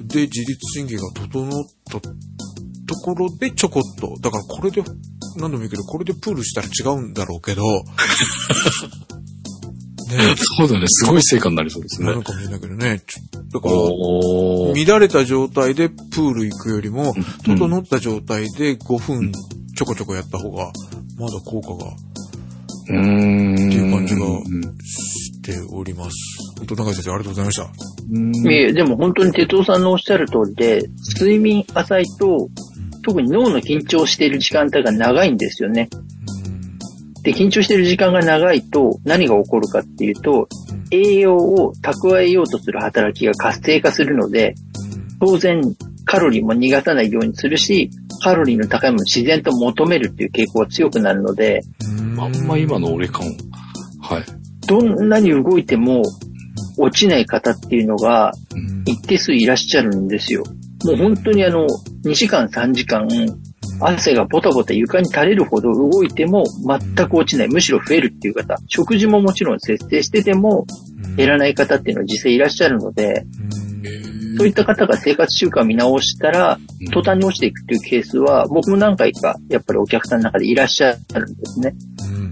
[0.08, 4.84] で、自律神経が整ったところでちょこっと、だからこれで、
[5.38, 7.64] 何度も言うけど、これでプールしたら違うんだろうけど、
[10.10, 12.16] ねそうだね、すごい成果になりそうですねな。
[12.16, 14.94] のかもしれないけどね、ちょだから。
[14.94, 19.32] 乱れた状態でプール行くよりも、うん整った状態で5分
[19.76, 20.72] ちょこちょこやった方が、
[21.18, 21.92] まだ効果が
[22.88, 23.54] うーん。
[23.54, 26.12] っていう感じがうんしております。
[26.58, 28.50] 本当、中井先生、ありがとうございました。
[28.50, 30.88] いえ、でも本当に哲夫さんのおっしゃる通りで、
[31.18, 32.50] 睡眠浅いと、
[33.04, 35.90] 特に脳の緊張している時間帯が長いんですよね。
[37.26, 44.54] うんで、緊張している時間が長いと何が起こるかっていうと、うん栄養を蓄えようとする働きが活性化するので、
[45.20, 45.60] 当然
[46.06, 47.90] カロリーも逃がさないようにするし、
[48.24, 51.62] カロリーの高いものを自然と求めるっていう傾向が強くなるので、
[52.20, 53.26] あんま今の俺感。
[54.00, 54.24] はい。
[54.68, 56.04] どんなに動いても
[56.78, 60.44] 落ちない方っていうのがうん一定数いらっしゃるんですよ。
[60.86, 61.66] もう本当にあの、
[62.04, 63.08] 2時間3時間、
[63.80, 67.48] 汗がボタボタ床に垂れるほど動いても全く落ちない。
[67.48, 68.58] むしろ増えるっていう方。
[68.68, 70.66] 食事ももちろん節制してても
[71.18, 73.26] 減らない方っていうのは実際いらっしゃるので、
[74.38, 76.60] そういった方が生活習慣を見直したら、
[76.92, 81.74] 途端に落ちていくっていうケースは、僕も何回かやっぱりお客さんの中でいらっしゃるんですね。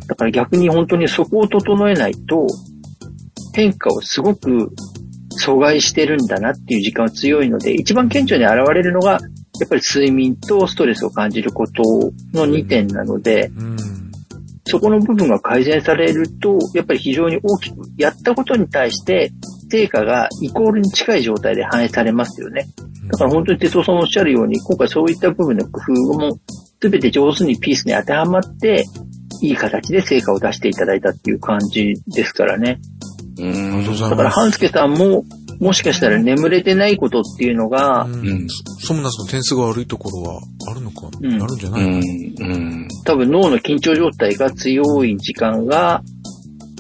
[0.08, 2.46] だから逆に本当にそこを整えないと、
[3.54, 4.72] 変化をすごく
[5.42, 9.20] 阻害してるんだなっていう時間は強いので、一番顕著に現れるのが、
[9.60, 11.84] やっぱり睡眠とストレスを感じること
[12.34, 13.52] の2点なので、
[14.66, 19.32] そこの部分が改善されると、やっぱり非常に大きく、やったことに対して、
[19.70, 22.66] 成果がイコールに近い状態で反映されますよね。
[23.12, 26.40] だから本当に哲夫さんおっしゃるように、今回そういった部分の工夫も
[26.80, 28.86] 全て上手にピースに当てはまって、
[29.42, 32.80] いい形で成果を出していただいたっていう感じですからね。
[33.38, 33.86] うん。
[33.86, 34.30] だから。
[34.30, 35.26] 半助さんも、
[35.60, 38.48] もしかしたら眠れてないことっていうのが、うん。
[38.80, 41.84] ソムナスの点数が悪いところはあるのか、うんなるんじゃうない？
[41.84, 42.02] の、ん。
[42.02, 42.02] う
[42.58, 42.88] ん。
[43.06, 46.04] 多分脳の緊張状態が強い時間が、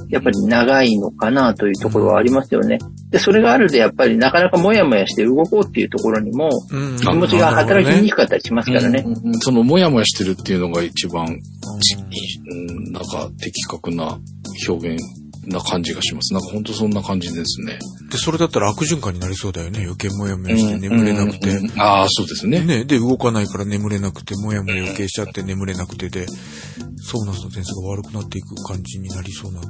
[0.10, 2.78] やっぱり長いのかなというところはありますよね。
[3.10, 9.04] で、それがあるで、やっぱりなかなかもやもやして動こうっていうところにも、うん気持ちが働きにくかったりしますからね。
[9.06, 14.20] うんその、もやもやしてるっていうのが一番、うんうん、なんか、的確な
[14.68, 16.34] 表現な感じがします。
[16.34, 17.80] なんか本当そんな感じですね。
[18.12, 19.82] で、それだったら悪循環になりそうだよね。
[19.84, 21.50] 余計もやもやして眠れなくて。
[21.50, 22.62] うんうんああ、そうですね。
[22.62, 29.62] ね、で、動かないから眠れなくて、もやもや余計しちゃって眠れなくてで、ソーナスの点数が悪くなっていく感じになりそうな。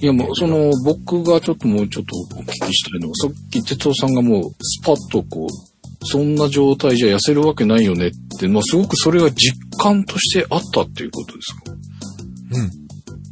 [0.00, 11.62] いやもう、その、僕がちょっともうちょっとお聞きしたいのは、さっき哲夫さんがもう、スパッとこう、そんな状態じゃ痩せるわけないよねって、まあ、すごくそれが実感としてあったっていうことですか？
[12.52, 12.85] うん。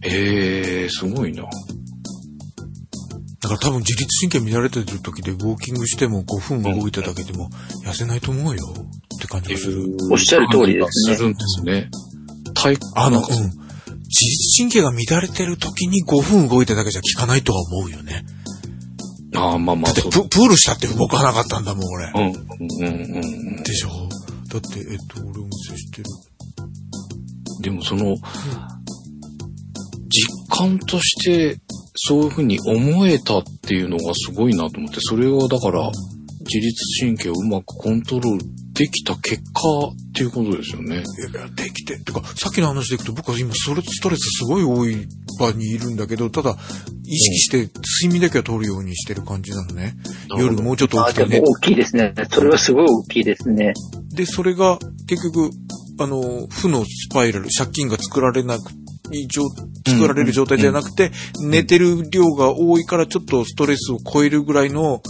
[0.05, 1.45] ええー、すごいな。
[3.43, 7.51] だから多分自律神経乱れてる時でウォーキングしても5分動いただけでも
[7.85, 8.75] 痩せないと思うよ
[9.17, 9.85] って感じがする。
[10.11, 11.91] おっしゃる通りですねするんですね。
[12.55, 13.65] 体あの、なうん
[14.15, 18.25] 自律神経が乱れてる時に5分動いただけじゃ効かないとは思うよね。
[19.35, 22.05] ああ、まあまあ、だってププールしたって動かなかったんだもん、俺。
[22.15, 23.63] うん、うん、うんうん。
[23.65, 23.89] でしょ
[24.49, 26.05] だって、えっと、俺お見せしてる。
[27.63, 28.17] でもその、
[30.15, 31.59] 実感として、
[31.97, 35.91] そういうふうに思えたっていうのがすごいなと思って、それをだから、
[36.47, 38.45] 自律神経をうまくコントロール
[38.75, 40.97] できた結果っていうことですよね。
[40.97, 41.99] いやいや、できて。
[41.99, 45.07] てか、さっきの話でいくと、僕は今、それ、ストレスすごい多い
[45.39, 46.57] 場にいるんだけど、ただ、
[47.07, 47.59] 意識して
[48.03, 49.95] 睡眠だけは取るようにしてる感じなのね。
[50.37, 51.43] 夜もうちょっとあ起きてね。
[51.45, 52.13] 大きいですね。
[52.31, 53.73] それはすごい大きいですね。
[54.15, 55.51] で、それが、結局、
[55.99, 58.73] あの、負のスパイラル、借金が作られなく、
[59.11, 59.43] い状
[59.87, 65.03] 作られる状態じゃなくて、寝てる量が多いからちょっとストレスを超えるぐらいの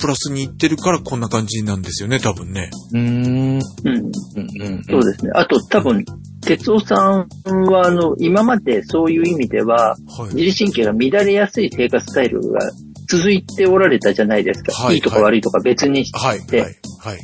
[0.00, 2.70] プラスにいってるからこんな感じなんですよね、多分ね。
[2.92, 3.02] うーん。
[3.02, 3.62] うん、うん。
[3.84, 4.84] うん。
[4.84, 5.30] そうですね。
[5.34, 6.04] あと多分、
[6.42, 7.28] 哲夫さん
[7.70, 10.34] は、あの、今までそういう意味では、はい。
[10.34, 12.60] 自律神経が乱れやすい生活スタイルが
[13.08, 14.72] 続いておられたじゃないですか。
[14.72, 16.60] はいいいとか悪いとか別にして、はい、はい、
[16.98, 17.18] はい。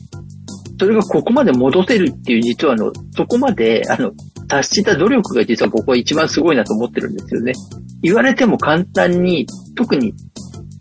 [0.82, 4.10] それがここまで戻せるっていう実はあの、そこまで、あの、
[4.48, 7.52] 達した努力が実は僕は一番すごいなと思ってるんですよね。
[8.02, 10.12] 言われても簡単に、特に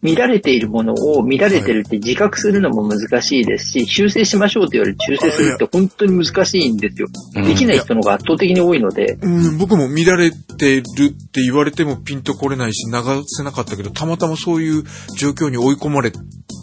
[0.02, 7.08] 見られているものを見られてるって自覚するのも難しいですし、修正しましょうと言われて修正するって本当に難しいんですよ。
[7.36, 10.84] うんできない人の方が圧倒的に多いので、うん、僕も乱れてるっ
[11.32, 12.93] て言われてもピンとこれないし流
[13.28, 14.84] せなかったけど、たまたまそういう
[15.18, 16.12] 状況に追い込まれ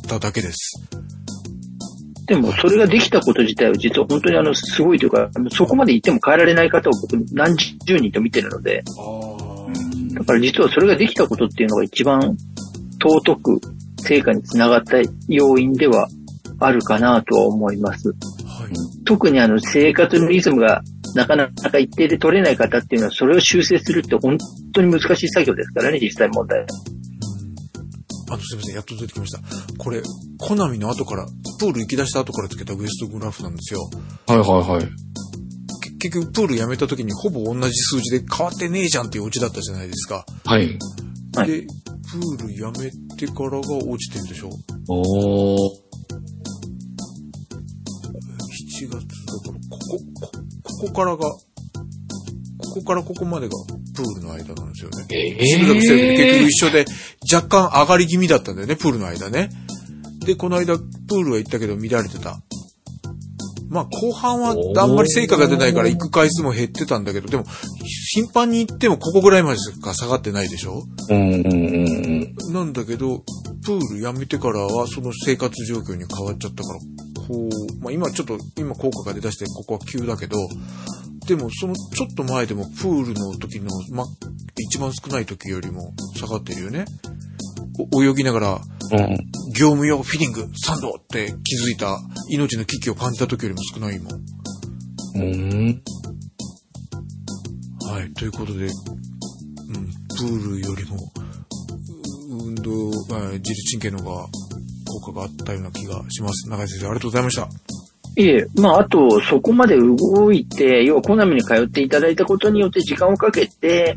[0.09, 0.81] ただけです。
[2.29, 8.85] でもそれができたこと自体は実は本当にあの、すごいというか、そこまで言っても変えられない方を僕何十人と見てるので、
[10.13, 12.37] だから実はそれができたことっていうのが一番
[13.03, 13.61] 尊く
[14.01, 14.99] 成果につながった
[15.29, 16.09] 要因では
[16.61, 18.09] あるかなとは思います。
[18.09, 19.05] はい。
[19.07, 20.83] 特にあの生活のリズムが
[21.15, 24.37] なかなか一定で取れない方っていうのはそれを修正するって本
[24.75, 26.67] 当に難しい作業ですからね、実際問題。
[28.31, 29.41] あの、すみません、やっと出てきました。
[29.79, 30.03] これ、
[30.39, 31.27] コナミの後から、
[31.59, 33.89] プール行き出した後からつけたウエストグラフなんですよ。
[34.27, 34.89] はいはいはい。
[36.01, 40.25] け結局、プール辞めた時にほぼ同じ数字で変わってねえじゃんっていうオチだったじゃないですか。
[40.45, 40.79] はい。
[41.37, 41.67] はいで、
[42.11, 44.51] プール辞めてからが落ちてるでしょ？
[44.89, 45.59] おー。
[48.81, 50.31] 7月だから、ここ、こ
[50.63, 51.31] ここからが、
[52.69, 53.55] ここからここまでが
[53.95, 55.07] プールの間なんですよね。
[55.11, 56.85] えーセールで結局一緒で、
[57.33, 59.51] 若干上がり気味だったんだよね、プールの間ね。
[60.25, 62.41] で、この間、プールは行ったけど乱れてた。
[63.71, 67.45] まあ後半はあんまり成果が出ないから行く回数も減ってたんだけど、でも
[68.15, 70.85] 頻繁に行ってもここぐらいまでしか下がってないでしょ？
[71.11, 72.53] うんうんうんうん。
[72.55, 73.25] なんだけど、
[73.65, 76.81] プールやめてからはその生活状況に変わっちゃったから、
[77.29, 80.37] こう、まあ今ちょっと、今効果が出だしてここは急だけど、
[81.27, 84.05] でもそのちょっと前でもプールの時の、ま、
[84.57, 86.87] 一番少ない時よりも下がってるよね。
[87.93, 88.61] お泳ぎながら、
[88.91, 89.17] うん。
[89.55, 91.99] 業務用フィリング3度って気づいた
[92.31, 94.15] 命の危機を感じた時よりも少ないもん。
[95.15, 95.83] うん。
[97.91, 98.13] はい。
[98.15, 98.73] ということで、うん、
[100.17, 100.97] プールよりも、
[102.31, 104.27] う運動、あ自律神経の方が
[105.01, 106.49] 効果があったような気がします。
[106.49, 107.49] 長井先生、ありがとうございました。
[108.17, 113.97] いえ、まあ、あと、そこまで動いて、要はコナミに通っていただいたことによって時間をかけて、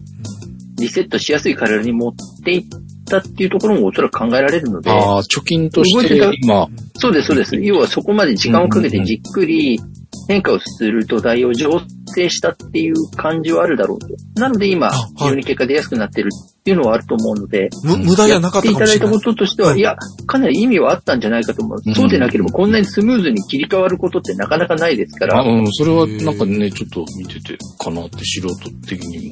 [0.77, 2.63] リセットしやすい体に持っていっ
[3.09, 7.55] たっていうところもおそらく考えられるので、ああ、貯金として今、そうです、そうです。
[7.55, 9.79] 要はそこまで時間をかけてじっくり
[10.27, 11.79] 変化をする土台を醸
[12.11, 14.07] 成したっていう感じはあるだろうと。
[14.35, 19.19] なので今非常に結果出やすくなってるっていうのはあると思うので、む、無駄じゃなかったかもしれないやっていただいたこ。
[19.19, 19.95] ととしては、はいいや、
[20.27, 21.81] かなり意味はあったんじゃないかと思う。
[21.83, 28.55] うんそうでなければこんなにスムーズに切り替わることってなかなかないですから、あうん、それはなんかね、ちょっと見ててかなって素人
[28.87, 29.29] 的に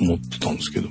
[0.00, 0.88] も思ってたんですけど。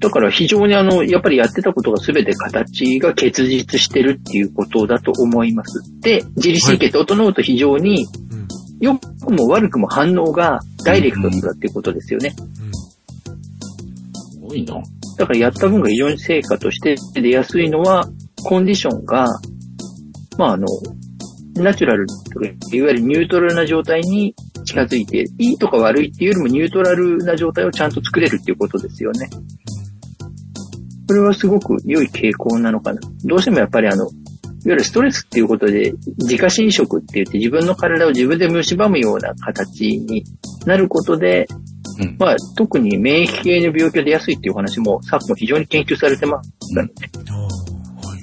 [0.00, 5.82] だから非常にあの、やっぱりやってたことが全て形が結実してるっていうことだと思います。
[6.00, 8.48] で、自律神経整うと非常にうん。
[8.80, 12.30] 良くも悪くも反応がダイレクトだっていうことですよね。
[12.30, 12.36] す
[14.40, 14.74] ごいな。
[15.18, 18.08] だからやった分が非常に成果として出やすいのは、
[18.42, 19.26] コンディションが、
[20.38, 20.66] まああの、
[21.56, 29.28] ナチュラルとか、いわゆるニュートラルな状態に近づいて、いいとか悪いっていうよりもニュートラルな状態をちゃんと作れるっていうことですよね。
[31.06, 33.00] これはすごく良い傾向なのかな。
[33.24, 34.10] どうしてもやっぱりあの、い
[34.68, 40.24] わゆるストレスっていうことで、自家侵食って言って自分の体を自分で蝕むような形に
[40.66, 41.46] なることで、
[41.98, 46.92] うんまあ特に免疫系の病気が出やすいっていうお話も昨今非常に研究されてますからね。
[47.28, 48.20] ああ、はい。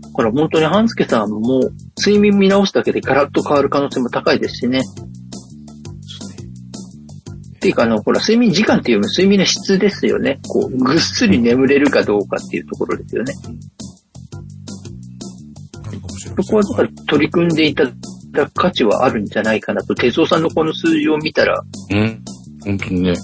[0.00, 1.60] だから本当に半助さんも
[1.98, 4.80] 睡眠見直すだけでガラッと変わる可能性も高いですしね。
[7.56, 10.38] っていうかあの、ほら、睡眠時間っていうよりも睡眠の質ですよね。
[10.48, 13.32] こう、ぐっすり眠れるかどうかっていうところですよね。
[16.42, 17.84] そこは取り組んでいた
[18.32, 22.22] だく価値はあるんじゃないかなと、哲夫さんのこの数字を見たら、うん。
[22.64, 23.14] 本当にね。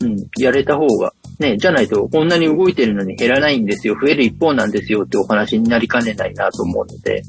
[0.00, 7.22] うん、やれた方が、ね、じゃないとこんなに動いてるのに減らないんですよ、増える一方なんですよってお話になりかねないなと思うので、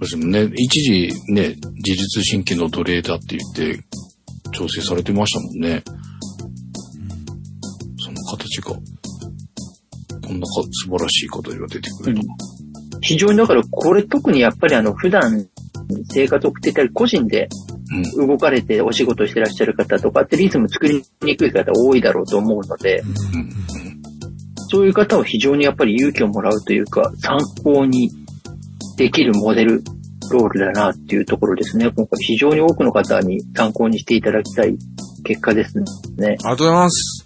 [0.00, 3.38] 私もね、一時ね、自律神経の奴隷だって言
[3.72, 3.82] って、
[4.52, 5.82] 調整されてましたもんね。
[8.04, 12.22] その形が、こんなか素晴らしい形が出てくると。
[13.00, 15.46] 非常にだからこれ特にやっぱりあの普段
[16.10, 17.48] 生活を送っていたり個人で
[18.16, 23.02] 動かれてお仕事してらっしゃる方とかってリズム作りにくい方多いだろうと思うので。
[24.70, 28.10] そういう方は非常にやっぱり勇気をもらうというか参考に
[28.98, 29.82] できるモデル
[30.30, 31.90] ロールだなっていうところですね。
[31.90, 34.76] 今回非常に多くの方に参考にしていただきたい
[35.24, 35.84] 結果ですね。
[36.18, 37.24] ありがとうございます。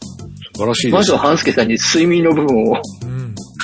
[0.55, 0.95] 素晴らしいです。
[0.95, 3.02] まずは半助さんに睡眠の部分をうん。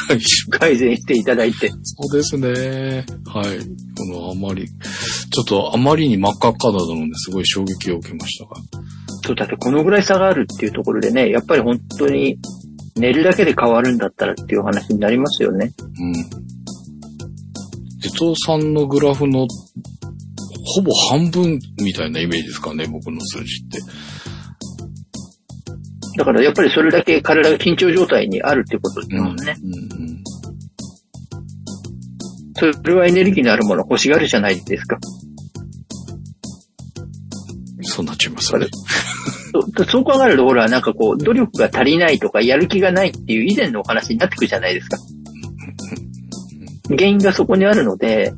[0.09, 3.05] は い改善していただいて、そうですね。
[3.27, 3.59] はい。
[3.97, 8.57] このあまり、ちょっとあまりに真っ赤っかだったのですごい衝撃を受けましたが。
[9.25, 12.39] そうだってこのぐらい差があるっていうところでね、やっぱり本当に
[12.97, 15.73] 寝るだけで変わるんだったらっていう話になりますよね。
[16.01, 16.15] うん。
[18.01, 19.47] 哲夫さんのグラフの
[20.65, 23.79] ほぼ半分みたいなイメージですかね、僕の数字って。
[26.19, 29.55] だからやっぱりそれだけ体が緊張状態にあるってことですもんね。
[29.63, 30.19] うんうん
[32.61, 34.99] それはエネルギーのあるものを欲しがるじゃないですか。
[37.83, 38.67] そうなっちゃいますよね。
[39.77, 44.97] そそう考えると、ほら、なんかこう、努力が足りないとか、やる気がないっていう以前のお話になってくるじゃないですか。
[46.89, 48.33] 原因がそこにあるので、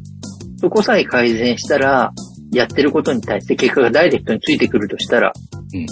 [0.58, 2.12] そこさえ改善したら、
[2.52, 5.32] やってることに対して結果がダイレクトについてくるとしたら、
[5.72, 5.86] うん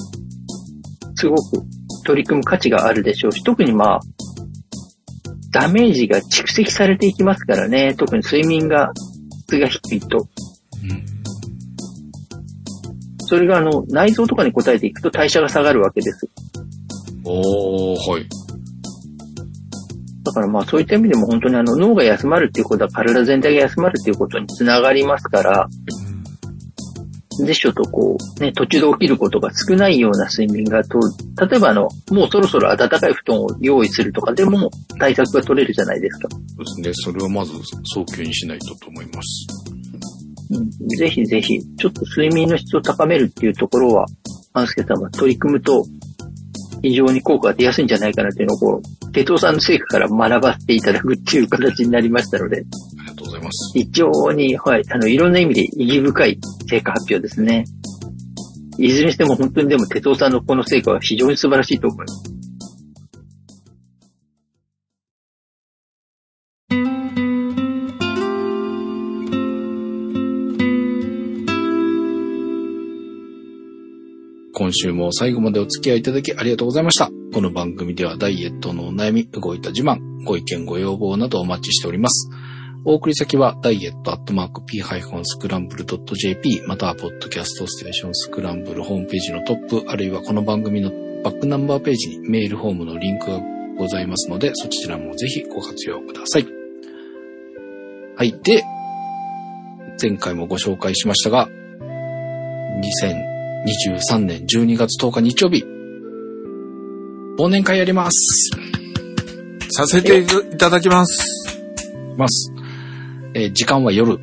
[1.21, 1.65] すごく
[2.09, 4.01] 取り組む価値があるでしょうし、特にまあ、
[5.53, 8.93] ダメージが蓄積されていきますからね、特に睡眠が、
[9.47, 10.19] 質が低いと。
[10.19, 11.05] うん
[13.31, 16.31] それがあの、内臓とかに応えていくと代謝が下がるわけです。
[17.27, 18.27] おー、はい。
[20.25, 25.69] だからまあそういった意味でも本当にあの脳が休まるっていうことは体全体が休まるっていうことにつながりますから、
[27.47, 30.99] でしょとこう、ね、途中で起きることが少ないような睡眠がと、
[31.49, 36.29] 例えばあの、もうそろそろ暖かい布団を用意するとかでも対策が取れるじゃないですか。
[36.31, 36.37] そ
[36.81, 37.13] うですね。
[37.13, 37.53] それはまず
[37.85, 39.47] 早急にしないとと思います。
[40.51, 44.07] うんぜひぜひ、ちょっと睡眠の質を高めるっていうところは、
[44.55, 45.85] アンスケさんは取り組むと、
[46.83, 52.59] 非常に効果が出やすいんじゃないかなっていうのを、こう、手藤さんの成果から学ばせていただくっていう形になりましたので、
[52.99, 53.73] ありがとうございます。
[53.75, 56.39] 非常に、はい、あの、いろんな意味で意義深い
[56.69, 57.65] 成果発表ですね。
[58.79, 62.39] いずれにしても本当にでも手藤さんのこの成果は非常に素晴らしいと思います。
[74.55, 77.11] 今週も最後までお付き合いいただきありがとうございました。
[77.33, 82.29] この番組ではダイエットのお悩み、動いた自慢、ご意見ご要望などお待ちしております。
[82.91, 90.91] お送り先はダイエットアットマーク p-scramble.jp またはポッドキャストステーションスクランブルホームページのトップあるいはこの番組の
[91.23, 93.43] バックナンバーページにメールフォームのリンクが
[93.77, 96.47] ございますのでそちらもぜひご活用ください。
[98.17, 98.33] はい。
[98.43, 98.65] で、
[100.01, 101.47] 前回もご紹介しましたが、
[104.09, 105.63] 2023年12月10日日曜日、
[107.39, 108.51] 忘年会やります。
[109.73, 110.27] させてい
[110.57, 111.29] ただきます。
[112.17, 112.58] ます。
[113.39, 114.19] えー時間は夜。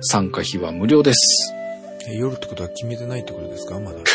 [0.00, 1.52] 参加費は無料です。
[2.08, 3.78] え夜ってことは決めてないってことですか？
[3.80, 3.98] まだ。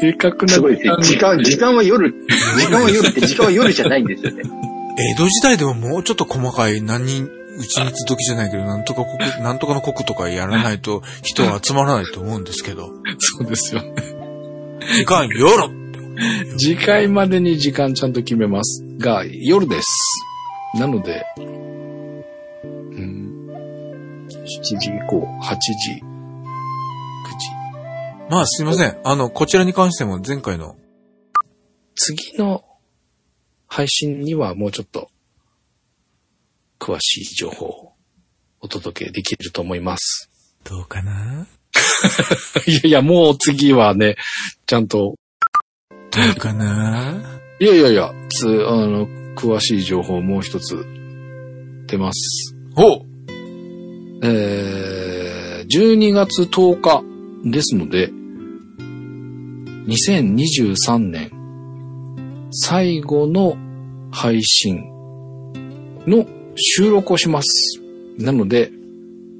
[0.00, 0.92] 正確なすごいですね。
[1.02, 2.12] 時間、時間は夜、
[2.58, 4.42] 時間は夜って時間は夜じゃないんですよね。
[5.14, 7.30] 江戸時代でももうちょっと細かい何人、う
[7.64, 12.88] ちにつ時じゃないけど、なんとか国、なんとかの国とかやらないと人は集まらないと思うんですけど。
[13.18, 13.82] そうですよ。
[14.96, 15.68] 時間夜
[16.58, 18.84] 次回までに時間ちゃんと決めます。
[18.98, 19.86] が、夜です。
[20.78, 21.67] なので、うん、
[24.48, 26.02] 7時以降、8時、9時。
[28.30, 28.98] まあすいません。
[29.04, 30.76] あの、こちらに関しても前回の、
[31.94, 32.64] 次の
[33.66, 35.10] 配信にはもうちょっと
[36.80, 37.92] 詳しい情報を
[38.60, 40.30] お届けできると思います。
[40.64, 41.46] どうかな？
[42.66, 44.16] いやいや、もう次はね、
[44.66, 45.16] ちゃんと、
[45.90, 45.96] ど
[46.32, 47.38] うかな？
[47.60, 48.50] いやいやいや、つ、あ
[48.86, 50.84] の、詳しい情報もう一つ
[51.86, 52.54] 出ます。
[52.76, 53.07] おえー、
[55.70, 57.02] 12月10日
[57.50, 58.10] ですので、
[59.86, 61.30] 2023年
[62.50, 63.54] 最後の
[64.10, 64.82] 配信
[66.06, 66.24] の
[66.56, 67.82] 収録をします。
[68.18, 68.72] なので、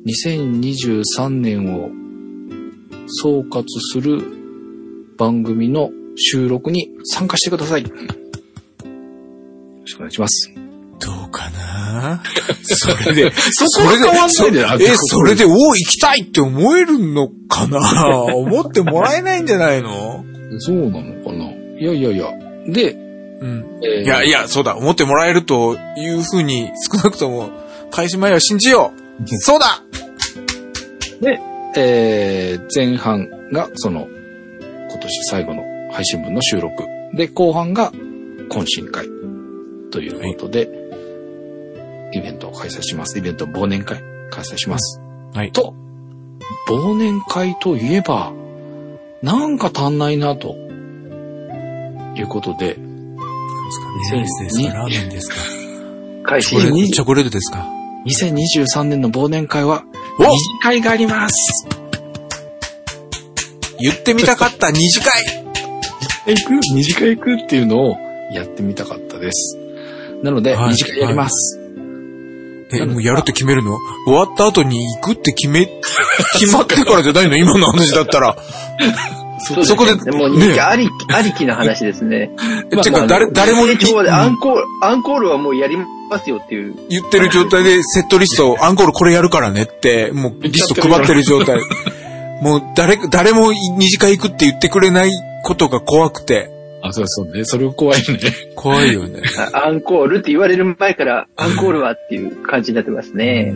[0.06, 1.88] 2023年を
[3.06, 4.20] 総括する
[5.16, 7.84] 番組の収録に参加してください。
[7.84, 7.88] よ
[9.80, 10.57] ろしくお願いします。
[12.62, 14.24] それで、そこは変わんな
[14.74, 17.78] いでそえ、それで、お行きたいって思えるのかな？
[18.34, 20.24] 思ってもらえないんじゃないの？
[20.58, 21.44] そうなのかな？
[21.78, 22.26] いやいやいや。
[22.68, 22.92] で、
[23.40, 23.64] うん。
[23.82, 24.02] えー。
[24.02, 27.50] いやいや、そうだ、思ってもらえるというふうに、少なくとも、
[27.90, 29.24] 開始前は信じよう。
[29.26, 29.82] そうだ！
[31.76, 34.06] えー前半がその
[34.90, 36.84] 今年最後の配信分の収録。
[37.14, 37.92] で、後半が
[38.50, 39.06] 懇親会
[39.90, 40.68] ということで、
[42.12, 43.18] イベントを開催します。
[43.18, 44.00] イベント忘年会
[44.30, 45.00] 開催します。
[45.34, 45.52] はい。
[45.52, 45.74] と、
[46.68, 48.32] 忘年会といえば、
[49.22, 50.54] なんか足んないなと、
[52.16, 52.76] いうことで、
[54.12, 55.36] ライスですかラーメンですか
[56.24, 57.66] 開始チョコレーにトチョコレートですか
[58.06, 59.84] 2023年の忘年会は、
[60.18, 61.66] お二次会があります。
[63.80, 65.22] 言ってみたかった二次会
[66.26, 66.54] 行く？
[66.74, 67.34] 二次会行く？
[67.44, 67.96] っていうのを
[68.32, 69.56] やってみたかったです。
[70.22, 71.57] なので、はい二次会やります。
[72.72, 73.78] え、もうやるって決めるの？
[74.06, 75.66] 終わった後に行くって決め、
[76.38, 77.36] 決まってからじゃないの？
[77.36, 78.36] 今の話だったら。
[79.40, 82.30] そそこでねもうね人気あり、ありきな話ですね。
[82.72, 83.70] えてか、誰、誰もアうん。
[83.70, 86.74] ンコール、アンコールはもうやりますよっていう。
[86.90, 91.60] 言ってる状態でセットリスト、アンコールこれやるからねって、もうリスト配ってる状態。
[92.42, 95.10] もう誰、誰も二次会行くって言ってくれない
[95.44, 96.50] ことが怖くて、
[96.82, 97.44] あ、そうそうね。
[97.44, 98.18] それを怖いね。
[98.54, 99.22] 怖いよね。
[99.52, 103.54] あ アンコールって言われる前から、アンコールはっていう感じになってますね。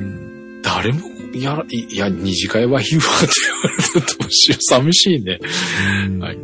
[0.62, 1.00] 誰も、
[1.34, 4.62] やら、いいや、二次会は言うわって言われるとどうしよう。
[4.62, 5.38] 寂しいね。
[6.06, 6.38] うんはい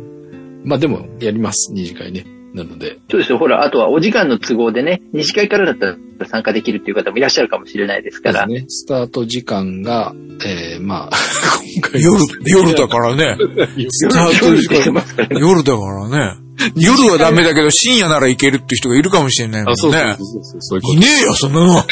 [0.65, 1.71] まあでも、やります。
[1.73, 2.25] 二次会ね。
[2.53, 3.37] なので、そうですよ。
[3.37, 8.47] ほら、あとはお時間の都合でね、二次会からだったら参加できるっていう方もいらっしゃるかもしれないですから。
[8.47, 10.13] ね、スタート時間が、
[10.45, 11.17] えー、まあ、
[11.81, 13.37] 今回夜、夜だからね。
[13.89, 15.39] スタート時間ますからね。
[15.39, 16.48] 夜だからね。
[16.75, 20.15] 夜はダメだけど深夜なら行けるって人がいるかもしれないもんあ、そうそうね。
[20.17, 21.81] そうそうそういねえよ、そんなの。
[21.81, 21.87] と。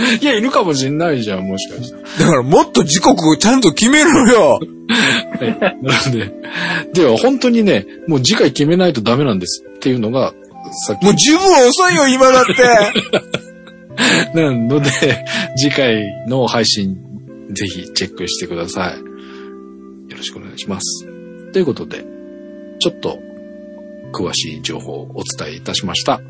[0.20, 1.96] いや、いるかもしんないじゃん、もしかして。
[2.20, 4.60] だからもっと時刻をちゃんと決めろよ。
[5.38, 5.58] はい。
[5.82, 6.32] なので、
[6.94, 10.32] では本当にね、もう次回決めないとダメなんですっていうのが、
[10.86, 12.52] さっきもう十分遅いよ、今だって。
[14.34, 14.90] なので、
[15.56, 16.96] 次回の配信、
[17.52, 18.98] ぜひチェックしてください。
[20.10, 21.06] よろしくお願いします。
[21.52, 22.04] ということで、
[22.78, 23.18] ちょっと、
[24.12, 26.20] 詳しい情報をお伝えいたしました。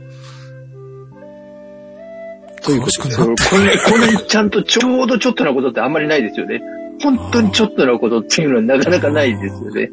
[2.62, 6.60] ということで、そうこんな、にちゃんとちょうどちょっとのことってあんまりないですよね。
[7.02, 9.90] 本当にちょっとのことっていうのはなかなかないですよね。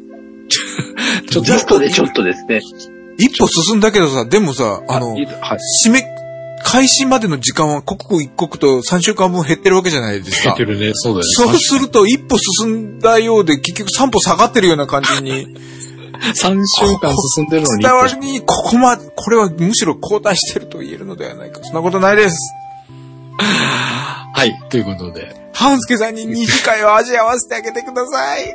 [1.30, 2.60] ちょっとジャストでちょっとですね。
[3.18, 5.26] 一歩進んだけどさ、でもさ、あの、はい。
[5.84, 6.04] 締め、
[6.64, 10.64] 開始までの時間は刻々一刻と3週間分減ってるわけじゃないですか減って。
[10.64, 10.90] るね。
[10.94, 11.24] そうだよね。
[11.24, 15.46] そうすると一歩進んだようで結局3歩下がってるような感じに。
[16.20, 17.82] 3週間進んでるのに。
[17.82, 21.60] 伝わりに、ここま、これはむしろ後退してると言えるのではないか。
[21.62, 22.36] そんなことないです。
[24.34, 24.58] はい。
[24.68, 25.48] ということで。
[25.52, 28.54] 半助さんに二次会を味合わせてあげてください。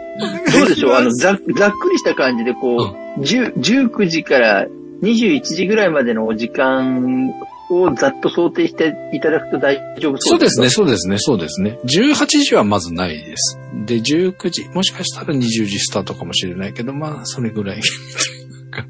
[0.57, 0.93] どうでしょう？
[0.93, 4.66] あの、ざざっくりした感じで、こう、10 19時から
[5.01, 7.34] 21時ぐらいまでのお時間
[7.82, 11.80] をざっと想定していただくと大丈夫そううですすそでね、そうですね、そうですね。
[11.86, 13.59] 18時はまずないです。
[13.86, 17.82] で、19時、もしかしたら20時スタートかもしれないけど、まあ、それぐらい
[18.71, 18.88] 感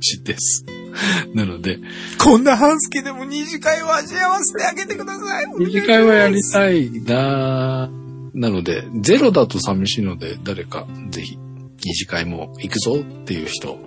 [0.00, 0.64] じです。
[1.34, 1.78] なので、
[2.18, 5.46] こんな半助でも二次会を味合わせてあげてください。
[5.58, 7.90] 二次会はやりたいな
[8.34, 11.36] なので、ゼロだと寂しいので、誰かぜひ、
[11.84, 13.78] 二次会も行くぞっていう人、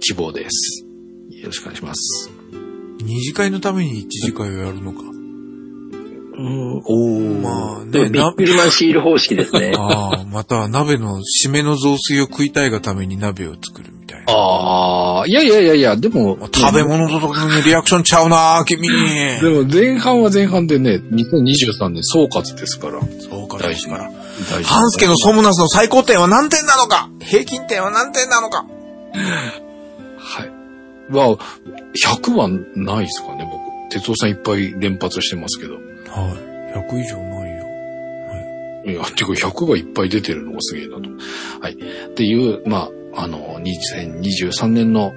[0.00, 0.84] 希望です。
[1.30, 2.30] よろしくお願いします。
[3.04, 5.00] 二次会のために一次会をやるのか。
[6.36, 8.32] うん、おまあね、ビッな。
[8.32, 14.32] クリマンシール方式ですね ああ、または鍋の締めの雑炊を食いたいがために鍋を作るみたいな。
[14.32, 18.88] ああ、いやいやいやいや、でも、食べ物とともにリアクションちゃうな君。
[19.40, 23.00] でも前半は前半でね、2023年総括ですから。
[23.20, 24.10] そうか、大事から。
[24.50, 29.73] 大事半助のソムナスの最高点は何点なのか平均点は何点なのかはい。
[31.10, 31.38] は、
[32.06, 33.64] 100はないですかね、僕。
[33.90, 35.74] 哲夫さんいっぱい連発してますけど。
[35.74, 36.54] はい。
[36.76, 37.64] 100以上ないよ。
[38.86, 41.02] いや、てか100がいっぱい出てるのがすげえなと。
[41.60, 41.72] はい。
[41.72, 41.76] っ
[42.14, 45.12] ていう、まあ、あの、2023年の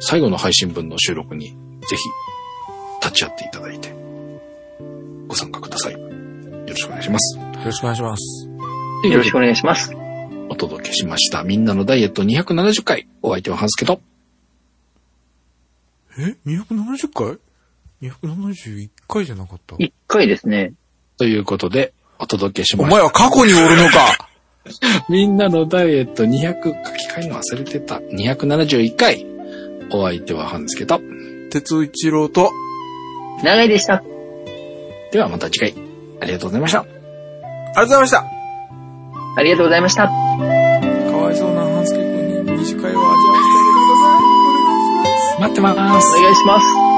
[0.00, 1.54] 最後の配信分の収録に、ぜ
[1.96, 1.96] ひ、
[3.00, 3.94] 立ち会っていただいて、
[5.28, 5.92] ご参加ください。
[5.94, 6.00] よ
[6.66, 7.38] ろしくお願いします。
[7.38, 8.48] よろしくお願いします。
[9.08, 9.92] よろしくお願いします。
[10.48, 11.44] お届けしました。
[11.44, 13.06] みんなのダイエット270回。
[13.22, 14.00] お相手はハンスケと。
[16.18, 17.38] え ?270 回
[18.02, 19.76] ?271 回じゃなかった？
[19.78, 20.72] 一回ですね。
[21.18, 22.96] ということで、お届けしおました。
[22.96, 24.28] 前は過去におるのか
[25.08, 27.96] みんなのダイエット200書き換えるの忘れてた。
[27.96, 29.26] 271回。
[29.90, 31.00] お相手はハンスケと。
[31.50, 32.50] 鉄一郎と、
[33.42, 34.02] 長いでした。
[35.12, 35.74] ではまた次回。
[36.20, 36.80] ありがとうございました。
[36.80, 38.24] ありがとうございました。
[39.36, 40.06] ありがとうございました。
[40.06, 43.14] かわいそうな半助君に二次会を味わ
[45.42, 46.22] 待ってますお。
[46.22, 46.91] 願いします。